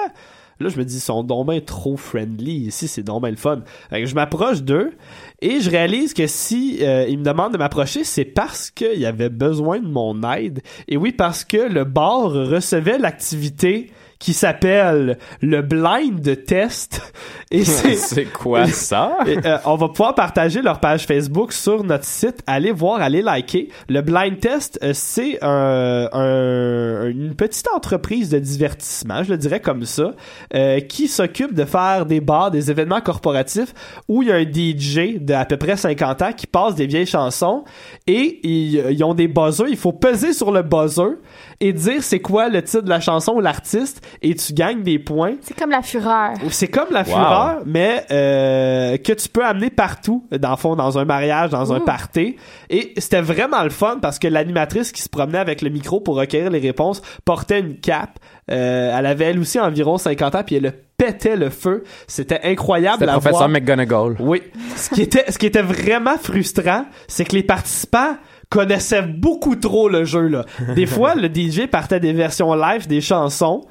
[0.59, 2.67] Là, je me dis, ils sont donc trop friendly.
[2.67, 3.59] Ici, c'est donc ben le fun.
[3.89, 4.93] Fait que je m'approche d'eux
[5.41, 9.29] et je réalise que si euh, ils me demandent de m'approcher, c'est parce qu'il avait
[9.29, 10.61] besoin de mon aide.
[10.88, 17.13] Et oui, parce que le bar recevait l'activité qui s'appelle le blind test.
[17.51, 19.18] Et c'est C'est quoi ça?
[19.28, 22.39] et, euh, on va pouvoir partager leur page Facebook sur notre site.
[22.47, 23.70] Allez voir, allez liker.
[23.89, 29.59] Le Blind Test, euh, c'est un, un- une petite entreprise de divertissement, je le dirais
[29.59, 30.11] comme ça,
[30.53, 33.74] euh, qui s'occupe de faire des bars, des événements corporatifs
[34.07, 36.88] où il y a un DJ de à peu près 50 ans qui passe des
[36.88, 37.63] vieilles chansons
[38.07, 39.68] et ils, ils ont des buzzers.
[39.70, 41.18] Il faut peser sur le buzzer
[41.59, 44.99] et dire c'est quoi le titre de la chanson ou l'artiste et tu gagnes des
[44.99, 45.35] points.
[45.41, 46.31] C'est comme la fureur.
[46.49, 47.05] C'est comme la Wow.
[47.05, 51.73] fureur, mais euh, que tu peux amener partout, dans le fond, dans un mariage, dans
[51.73, 52.35] un party.
[52.69, 56.15] Et c'était vraiment le fun parce que l'animatrice qui se promenait avec le micro pour
[56.15, 58.19] recueillir les réponses portait une cape.
[58.51, 61.83] Euh, elle avait elle aussi environ 50 ans, puis elle pétait le feu.
[62.07, 63.49] C'était incroyable à professeur voir.
[63.49, 64.15] McGonagall.
[64.19, 64.41] Oui.
[64.75, 68.15] Ce qui était, ce qui était vraiment frustrant, c'est que les participants
[68.49, 70.45] connaissais beaucoup trop le jeu, là.
[70.75, 73.65] Des fois, le DJ partait des versions live des chansons.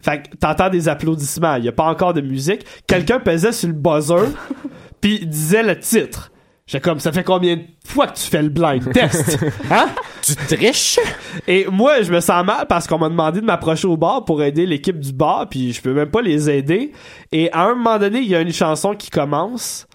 [0.00, 1.56] Fait que t'entends des applaudissements.
[1.56, 2.64] Il y a pas encore de musique.
[2.86, 4.28] Quelqu'un pesait sur le buzzer,
[5.00, 6.30] puis disait le titre.
[6.66, 9.38] J'étais comme, ça fait combien de fois que tu fais le blind test?
[9.70, 9.88] Hein?
[10.20, 10.98] Tu triches?
[11.46, 14.42] Et moi, je me sens mal parce qu'on m'a demandé de m'approcher au bar pour
[14.42, 16.90] aider l'équipe du bar, puis je peux même pas les aider.
[17.30, 19.86] Et à un moment donné, il y a une chanson qui commence,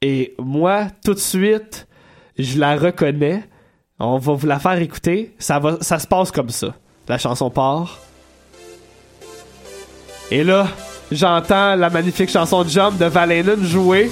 [0.00, 1.86] et moi, tout de suite,
[2.38, 3.44] je la reconnais.
[3.98, 5.34] On va vous la faire écouter.
[5.38, 6.74] Ça, va, ça se passe comme ça.
[7.06, 8.00] La chanson part.
[10.30, 10.66] Et là,
[11.12, 14.10] j'entends la magnifique chanson Jump de Valenen jouer.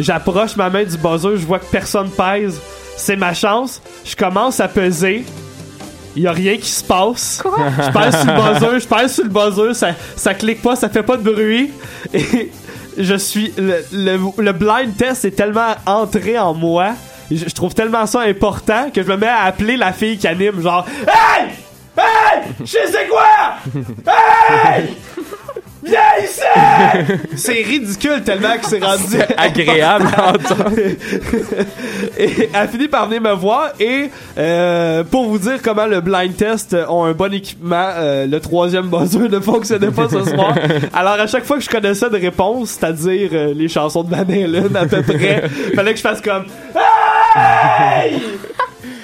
[0.00, 2.60] J'approche ma main du buzzer, je vois que personne pèse.
[2.96, 3.80] C'est ma chance.
[4.04, 5.24] Je commence à peser.
[6.14, 7.42] Il y a rien qui se passe.
[7.44, 10.88] Je pèse sur le buzzer, je pèse sur le buzzer, ça, ça clique pas, ça
[10.88, 11.70] fait pas de bruit.
[12.12, 12.50] Et
[12.98, 13.52] je suis.
[13.56, 16.90] Le, le- le blind test est tellement entré en moi.
[17.30, 20.26] Je, je trouve tellement ça important que je me mets à appeler la fille qui
[20.28, 21.48] anime, genre Hey!
[22.32, 22.42] Hey!
[22.60, 23.56] Je sais c'est quoi!
[24.06, 24.88] Hey!
[25.84, 27.18] Viens ici!
[27.34, 30.78] C'est ridicule tellement que c'est rendu agréable à entendre.
[32.18, 34.08] et elle finit par venir me voir et
[34.38, 38.88] euh, pour vous dire comment le blind test ont un bon équipement, euh, le troisième
[38.90, 40.54] buzzer ne fonctionnait pas ce soir.
[40.94, 44.22] Alors à chaque fois que je connaissais de réponse, c'est-à-dire euh, les chansons de Van
[44.22, 46.44] Halen à peu près, fallait que je fasse comme
[47.34, 48.20] Hey!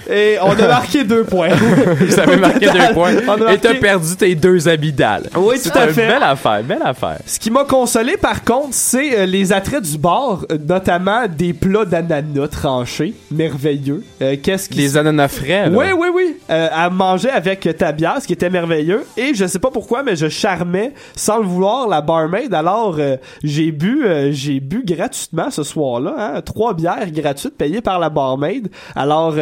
[0.09, 1.49] Et on a marqué deux points.
[2.01, 3.13] Vous avez marqué deux points.
[3.53, 5.25] Et t'as perdu tes deux habits d'Al.
[5.37, 6.07] Oui, tout à fait.
[6.09, 7.19] Belle affaire, belle affaire.
[7.27, 11.53] Ce qui m'a consolé, par contre, c'est euh, les attraits du bar, euh, notamment des
[11.53, 14.03] plats d'ananas tranchés, merveilleux.
[14.23, 15.77] Euh, Qu'est-ce qui Les ananas frais, là.
[15.77, 16.37] Oui, oui, oui.
[16.51, 19.05] Euh, à manger avec ta bière, ce qui était merveilleux.
[19.17, 22.55] Et je sais pas pourquoi, mais je charmais sans le vouloir la barmaid.
[22.55, 27.99] Alors euh, j'ai bu, j'ai bu gratuitement ce soir-là, hein, trois bières gratuites payées par
[27.99, 28.69] la barmaid.
[28.97, 29.35] Alors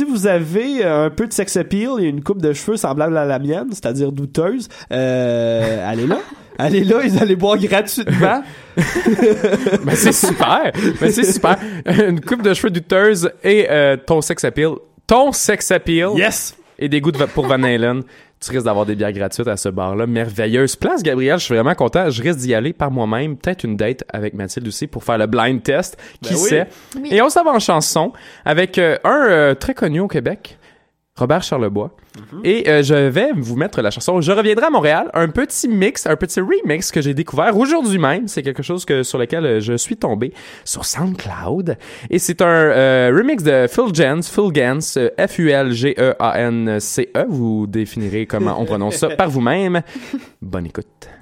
[0.00, 3.18] si vous avez euh, un peu de sex appeal et une coupe de cheveux semblable
[3.18, 6.18] à la mienne, c'est-à-dire douteuse, euh, allez là.
[6.58, 8.42] Allez là, ils allaient boire gratuitement.
[8.76, 10.72] Ben, c'est super.
[11.00, 11.56] Ben, c'est super.
[11.86, 14.72] Une coupe de cheveux douteuse et euh, ton sex appeal.
[15.06, 16.10] Ton sex appeal.
[16.16, 16.54] Yes.
[16.78, 18.02] Et des goûts de pour Van Halen.
[18.42, 20.06] Tu risques d'avoir des bières gratuites à ce bar-là.
[20.06, 21.38] Merveilleuse place, Gabriel.
[21.38, 22.08] Je suis vraiment content.
[22.08, 23.36] Je risque d'y aller par moi-même.
[23.36, 25.98] Peut-être une date avec Mathilde aussi pour faire le blind test.
[26.22, 26.48] Qui Ben oui.
[26.48, 26.66] sait?
[26.96, 27.08] Oui.
[27.10, 28.14] Et on s'en va en chanson
[28.46, 30.58] avec euh, un euh, très connu au Québec.
[31.20, 31.90] Robert Charlebois.
[32.44, 36.06] Et euh, je vais vous mettre la chanson Je reviendrai à Montréal, un petit mix,
[36.06, 38.26] un petit remix que j'ai découvert aujourd'hui même.
[38.26, 40.32] C'est quelque chose que sur lequel euh, je suis tombé
[40.64, 41.76] sur SoundCloud.
[42.08, 44.50] Et c'est un euh, remix de Phil Jens, Phil
[44.96, 45.66] euh, F-U-L-G-E-A-N-C-E.
[47.28, 49.82] Vous définirez comment on prononce ça par vous-même.
[50.40, 51.19] Bonne écoute.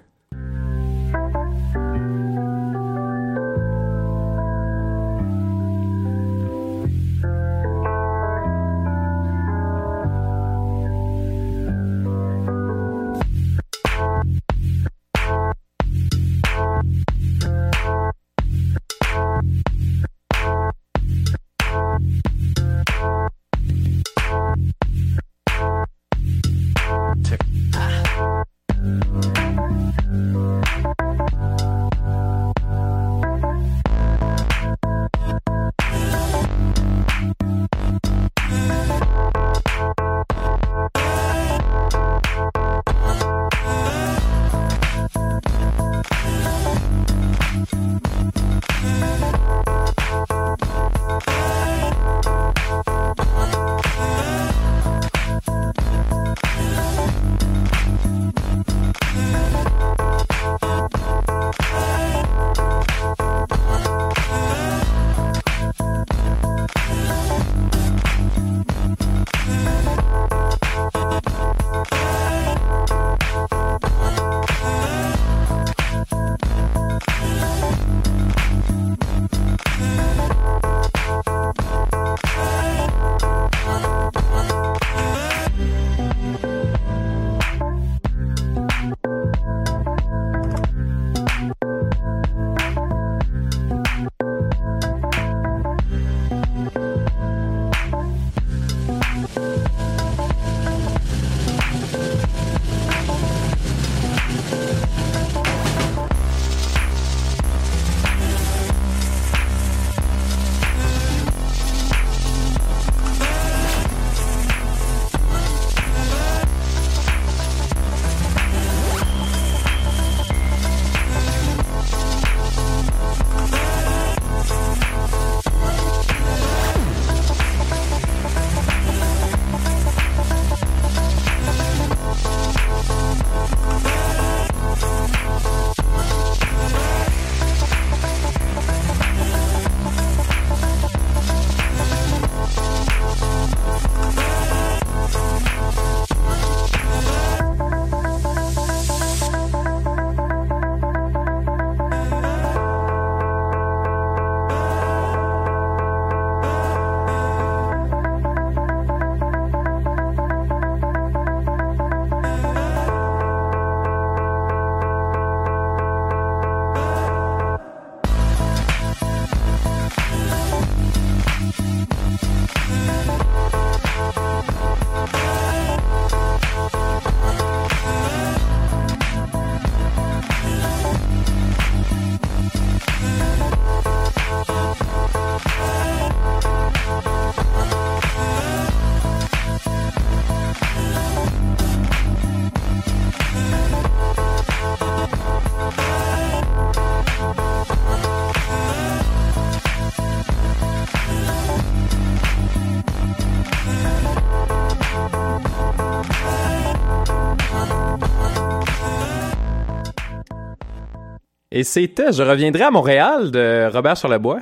[211.58, 214.38] Et c'était Je reviendrai à Montréal de Robert Charlebois.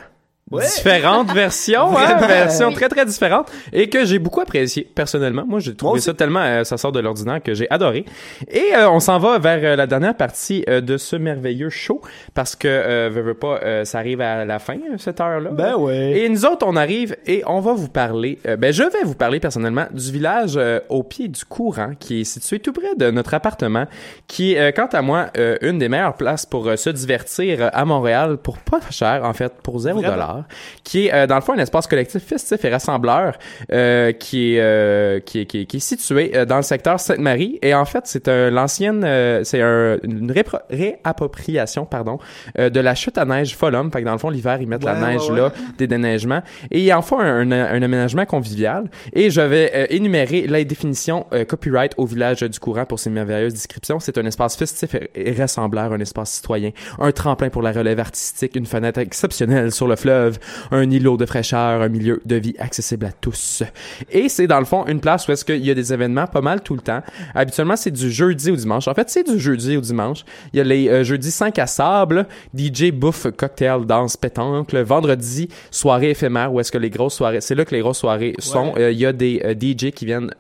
[0.57, 0.65] Ouais.
[0.65, 5.45] Différentes versions, hein, versions très très différentes et que j'ai beaucoup apprécié personnellement.
[5.47, 8.05] Moi, j'ai trouvé ça tellement euh, ça sort de l'ordinaire que j'ai adoré.
[8.51, 12.01] Et euh, on s'en va vers euh, la dernière partie euh, de ce merveilleux show
[12.35, 15.51] parce que euh, veux, veux pas euh, ça arrive à la fin cette heure-là.
[15.51, 16.19] Ben ouais.
[16.19, 18.39] Et nous autres, on arrive et on va vous parler.
[18.59, 22.59] ben, je vais vous parler personnellement du village au pied du courant qui est situé
[22.59, 23.87] tout près de notre appartement,
[24.27, 27.85] qui est, euh, quant à moi, euh, une des meilleures places pour se divertir à
[27.85, 30.45] Montréal pour pas cher, en fait, pour zéro Vraiment.
[30.85, 33.35] Qui est euh, dans le fond un espace collectif festif et rassembleur
[33.73, 37.01] euh, qui est euh, qui est qui est, qui est situé euh, dans le secteur
[37.01, 37.59] Sainte-Marie.
[37.63, 42.19] Et en fait c'est un l'ancienne euh, c'est un, une réappropriation pardon
[42.59, 43.91] euh, de la chute à neige Folum.
[43.93, 45.37] Fait que dans le fond l'hiver ils mettent la Ouais, neige ouais.
[45.39, 46.43] là des déneigements.
[46.71, 48.85] Et ils en font un, un, un aménagement convivial.
[49.13, 53.11] Et je vais euh, énumérer la définition euh, copyright au village du courant pour ces
[53.11, 54.01] merveilleuses descriptions.
[54.01, 58.57] C'est un espace festif et rassembleur un espace citoyen un tremplin pour la relève artistique
[58.57, 60.36] une fenêtre exceptionnelle sur le fleuve
[60.71, 63.63] un îlot de fraîcheur un milieu de vie accessible à tous.
[64.11, 66.41] Et c'est dans le fond une place où est-ce qu'il y a des événements pas
[66.41, 67.03] mal tout le temps.
[67.35, 68.89] Habituellement c'est du jeudi au dimanche.
[68.89, 70.25] En fait c'est du jeudi au dimanche.
[70.53, 72.27] Il y a les euh, jeudis 5 à sable
[72.57, 74.73] DJ bouffe cocktail danse pétanque.
[74.73, 77.99] Le vendredi soirée éphémère où est-ce que les grosses soirées c'est là que les grosses
[77.99, 78.75] soirées sont.
[78.77, 80.31] Euh, il y a des euh, DJ qui viennent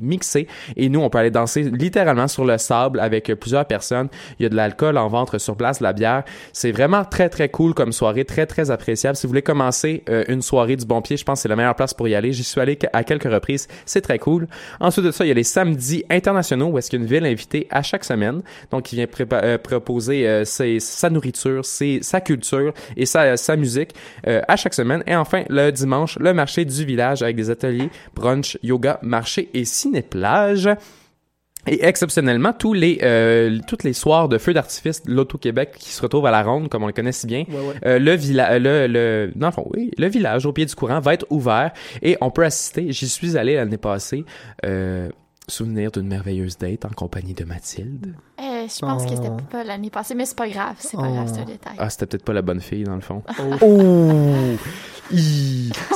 [0.00, 0.46] mixer.
[0.76, 4.08] Et nous on peut aller danser littéralement sur le sable avec plusieurs personnes.
[4.38, 6.24] Il y a de l'alcool en ventre sur place de la bière.
[6.52, 8.24] C'est vraiment très très cool comme soirée.
[8.24, 11.38] Très très appréciable si vous voulez commencer euh, une soirée du bon pied je pense
[11.38, 12.32] que c'est la meilleure place pour y aller.
[12.32, 13.68] J'y suis allé à quelques reprises.
[13.86, 14.46] C'est très cool.
[14.80, 17.10] Ensuite de ça il y a les samedis internationaux où est-ce qu'il y a une
[17.10, 22.00] ville invitée à chaque semaine donc il vient euh, proposer euh, ses- sa nourriture ses,
[22.02, 23.90] sa culture et sa, sa musique
[24.26, 25.02] euh, à chaque semaine.
[25.06, 29.64] Et enfin le dimanche le marché du village avec des ateliers brunch yoga marché et
[29.64, 30.68] ciné-plage
[31.66, 36.00] et exceptionnellement, tous les euh, toutes les soirs de feux d'artifice de l'Auto-Québec qui se
[36.02, 37.74] retrouvent à la ronde, comme on le connaît si bien, Ouais, ouais.
[37.86, 41.00] euh, le village, le, le, dans le fond, oui, le village au pied du courant
[41.00, 42.92] va être ouvert et on peut assister.
[42.92, 44.24] J'y suis allé l'année passée.
[44.64, 45.08] Euh,
[45.48, 48.14] souvenir d'une merveilleuse date en compagnie de Mathilde.
[48.68, 49.16] Je pense que Oh.
[49.16, 50.74] c'était pas l'année passée, mais c'est pas grave.
[50.78, 51.72] C'est pas grave, c'est un détail.
[51.78, 53.22] Ah, c'était peut-être pas la bonne fille, dans le fond.
[53.62, 54.56] Oh!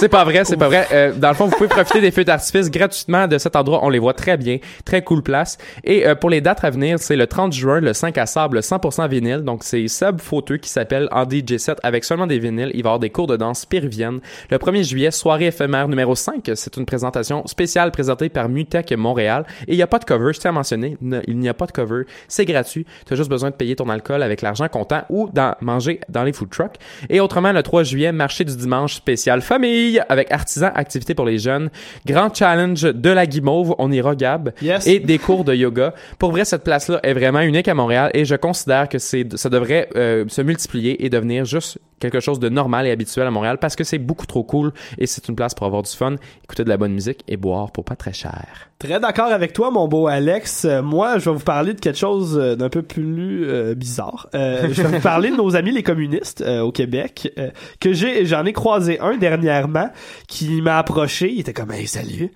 [0.01, 0.89] C'est pas vrai, c'est pas vrai.
[0.93, 3.79] Euh, dans le fond, vous pouvez profiter des feux d'artifice gratuitement de cet endroit.
[3.85, 4.59] On les voit très bien.
[4.85, 5.57] Très cool place.
[5.85, 8.57] Et euh, pour les dates à venir, c'est le 30 juin, le 5 à sable,
[8.57, 9.43] le 100% vinyle.
[9.43, 12.73] Donc, c'est Seb Fauteux qui s'appelle en DJ set avec seulement des vinyles.
[12.75, 14.19] Il va y avoir des cours de danse péruvienne.
[14.51, 16.51] Le 1er juillet, soirée éphémère numéro 5.
[16.57, 19.45] C'est une présentation spéciale présentée par Mutech Montréal.
[19.69, 20.97] Et il n'y a pas de cover, je tiens à mentionner.
[21.01, 22.03] Ne- Il n'y a pas de cover.
[22.27, 22.86] C'est gratuit.
[23.07, 26.24] Tu as juste besoin de payer ton alcool avec l'argent comptant ou d'en manger dans
[26.24, 26.76] les food trucks.
[27.11, 31.38] Et autrement, le 3 juillet, marché du dimanche spécial famille avec artisans, activités pour les
[31.38, 31.70] jeunes,
[32.07, 34.86] grand challenge de la guimauve, on ira Gab, Yes.
[34.86, 35.92] et des cours de yoga.
[36.18, 39.48] Pour vrai, cette place-là est vraiment unique à Montréal et je considère que c'est, ça
[39.50, 43.59] devrait euh, se multiplier et devenir juste quelque chose de normal et habituel à Montréal
[43.61, 46.64] parce que c'est beaucoup trop cool et c'est une place pour avoir du fun, écouter
[46.64, 48.70] de la bonne musique et boire pour pas très cher.
[48.79, 50.64] Très d'accord avec toi, mon beau Alex.
[50.64, 54.29] Euh, moi, je vais vous parler de quelque chose euh, d'un peu plus euh, bizarre.
[54.35, 57.33] Euh, je vais vous parler de nos amis les communistes au Québec,
[57.81, 59.91] que j'ai, j'en ai croisé un dernièrement
[60.29, 61.33] qui m'a approché.
[61.33, 62.31] Il était comme, hey, salut.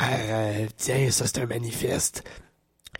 [0.00, 2.24] Euh, tiens, ça c'est un manifeste.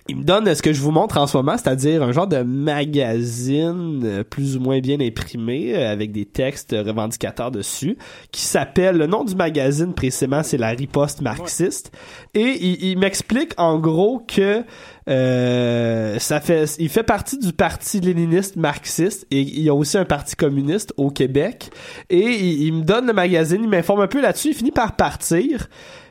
[0.07, 2.43] Il me donne ce que je vous montre en ce moment, c'est-à-dire un genre de
[2.43, 7.97] magazine euh, plus ou moins bien imprimé euh, avec des textes revendicateurs dessus
[8.31, 11.91] qui s'appelle le nom du magazine précisément c'est la riposte marxiste.
[12.35, 14.63] Et il, il m'explique en gros que
[15.09, 19.97] euh, ça fait il fait partie du parti léniniste marxiste et il y a aussi
[19.97, 21.71] un parti communiste au Québec.
[22.11, 24.97] Et il, il me donne le magazine, il m'informe un peu là-dessus, il finit par
[24.97, 25.67] partir.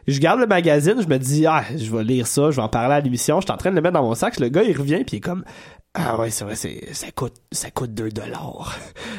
[0.07, 2.69] Je garde le magazine, je me dis ah, je vais lire ça, je vais en
[2.69, 4.63] parler à l'émission, je suis en train de le mettre dans mon sac, le gars
[4.63, 5.43] il revient puis il est comme
[5.95, 8.75] ah ouais, c'est vrai, c'est, ça coûte, ça coûte 2 dollars.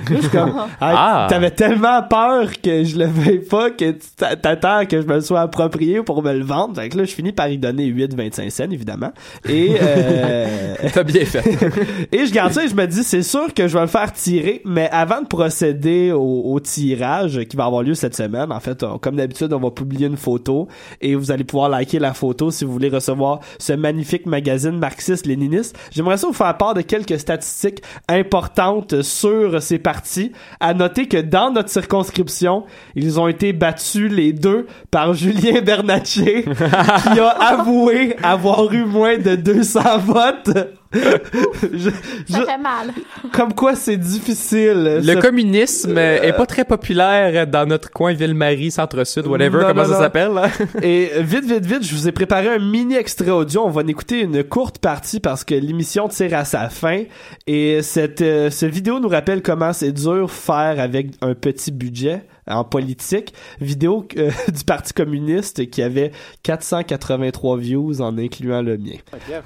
[0.33, 1.27] Comme, ah, Ah.
[1.31, 3.93] t'avais tellement peur que je le veuille pas que
[4.35, 6.75] t'attends que je me le sois approprié pour me le vendre.
[6.81, 9.13] Fait que là, je finis par y donner 8,25 cents, évidemment.
[9.49, 11.45] Et, euh, T'as bien fait.
[12.13, 14.13] et je garde ça et je me dis, c'est sûr que je vais le faire
[14.13, 18.59] tirer, mais avant de procéder au, au tirage qui va avoir lieu cette semaine, en
[18.61, 20.67] fait, on- comme d'habitude, on va publier une photo
[21.01, 25.77] et vous allez pouvoir liker la photo si vous voulez recevoir ce magnifique magazine marxiste-léniniste.
[25.93, 30.33] J'aimerais ça vous faire part de quelques statistiques importantes sur ces partis.
[30.61, 36.45] À noter que dans notre circonscription, ils ont été battus les deux par Julien Bernatchez,
[36.45, 40.57] qui a avoué avoir eu moins de 200 votes.
[41.73, 42.91] Je- Ça je- fait mal.
[43.33, 45.01] comme quoi c'est difficile.
[45.05, 49.67] Le Ce- communisme euh, est pas très populaire dans notre coin Ville-Marie, Centre-Sud, whatever, Non,
[49.69, 50.33] comment non, ça s'appelle.
[50.33, 50.49] là.
[50.83, 53.63] Et vite, vite, vite, je vous ai préparé un mini extrait audio.
[53.65, 57.03] On va en écouter une courte partie parce que l'émission tire à sa fin.
[57.47, 62.23] Et cette, euh, ce vidéo nous rappelle comment c'est dur faire avec un petit budget
[62.47, 63.33] en politique.
[63.61, 68.97] Vidéo euh, du Parti communiste qui avait 483 views en incluant le mien.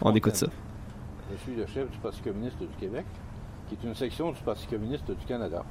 [0.03, 0.47] On écoute ça.
[1.31, 3.05] Je suis le chef du Parti communiste du Québec,
[3.69, 5.63] qui est une section du Parti communiste du Canada.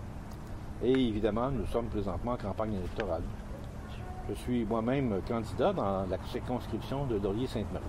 [0.84, 3.24] Et évidemment, nous sommes présentement en campagne électorale.
[4.30, 7.86] Je suis moi-même candidat dans la circonscription de Laurier-Sainte-Marie.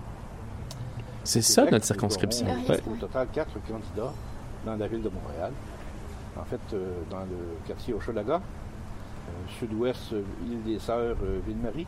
[1.24, 2.46] C'est ça, notre circonscription.
[2.46, 2.80] nous Ouais.
[2.90, 4.12] Au total, quatre candidats
[4.64, 5.52] dans la ville de Montréal.
[6.40, 11.86] En fait, euh, dans le quartier Hochelaga, euh, sud-ouest, euh, île des Sœurs, euh, Ville-Marie,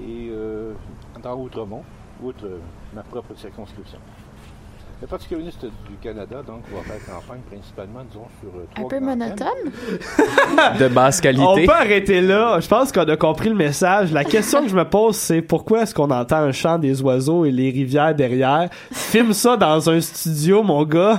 [0.00, 0.74] et euh,
[1.22, 1.82] dans Outremont,
[2.22, 2.58] outre euh,
[2.94, 3.98] ma propre circonscription.
[5.02, 9.00] Le Parti communiste du Canada, donc, va faire campagne principalement, disons, sur euh, Un peu
[9.00, 10.78] monotone?
[10.78, 11.64] De basse On qualité.
[11.66, 12.60] peut arrêter là.
[12.60, 14.12] Je pense qu'on a compris le message.
[14.12, 17.46] La question que je me pose, c'est pourquoi est-ce qu'on entend un chant des oiseaux
[17.46, 18.68] et les rivières derrière?
[18.92, 21.18] Filme ça dans un studio, mon gars.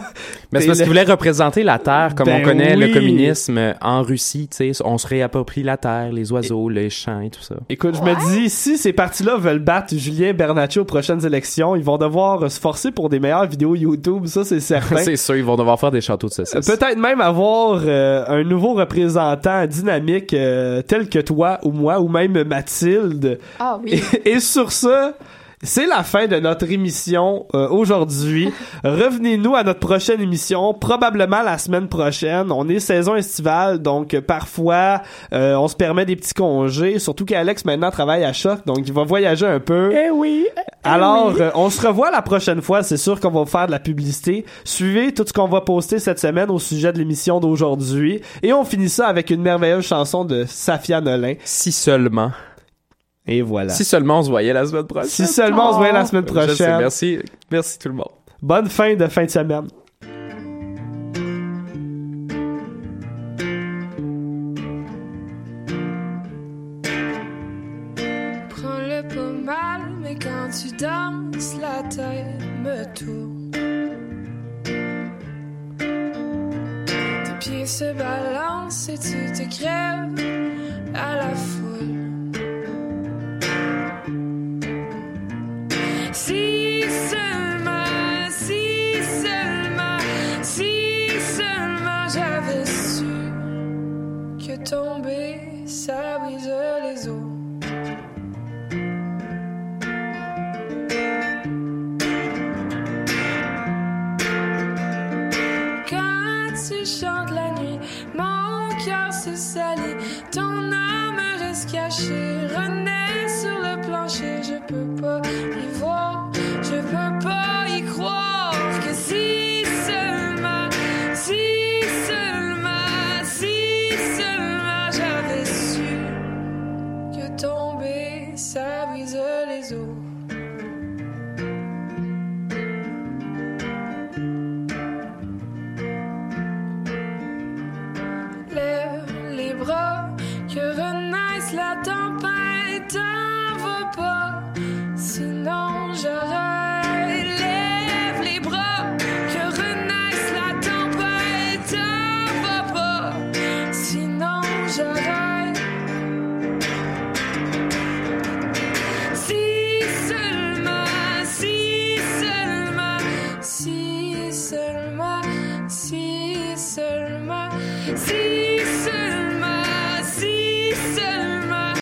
[0.51, 3.73] Mais c'est parce le- qu'il voulait représenter la Terre comme Ben on connaît le communisme
[3.81, 4.83] en Russie, tu sais.
[4.85, 7.55] On se réapproprie la Terre, les oiseaux, les champs et tout ça.
[7.67, 11.83] Écoute, je me dis, si ces partis-là veulent battre Julien Bernatchez aux prochaines élections, ils
[11.83, 14.97] vont devoir se forcer pour des meilleures vidéos YouTube, ça c'est certain.
[15.03, 16.65] c'est sûr, ils vont devoir faire des châteaux de saucisses.
[16.65, 22.07] Peut-être même avoir euh, un nouveau représentant dynamique euh, tel que toi ou moi ou
[22.07, 23.39] même Mathilde.
[23.59, 24.01] Ah oui.
[24.25, 25.13] Et, et sur ça,
[25.63, 28.51] c'est la fin de notre émission euh, aujourd'hui.
[28.83, 32.51] Revenez-nous à notre prochaine émission, probablement la semaine prochaine.
[32.51, 35.01] On est saison estivale, donc euh, parfois
[35.33, 36.99] euh, on se permet des petits congés.
[36.99, 39.91] Surtout qu'Alex maintenant travaille à Choc, donc il va voyager un peu.
[39.93, 40.47] Eh oui.
[40.83, 42.81] Alors, euh, on se revoit la prochaine fois.
[42.81, 44.45] C'est sûr qu'on va faire de la publicité.
[44.63, 48.21] Suivez tout ce qu'on va poster cette semaine au sujet de l'émission d'aujourd'hui.
[48.41, 51.35] Et on finit ça avec une merveilleuse chanson de Safia Nolin.
[51.43, 52.31] Si seulement.
[53.27, 53.69] Et voilà.
[53.69, 55.09] Si seulement on se voyait la semaine prochaine.
[55.09, 56.77] Si seulement on se voyait la semaine Je sais, prochaine.
[56.79, 57.19] merci.
[57.51, 58.07] Merci tout le monde.
[58.41, 59.67] Bonne fin de fin de semaine.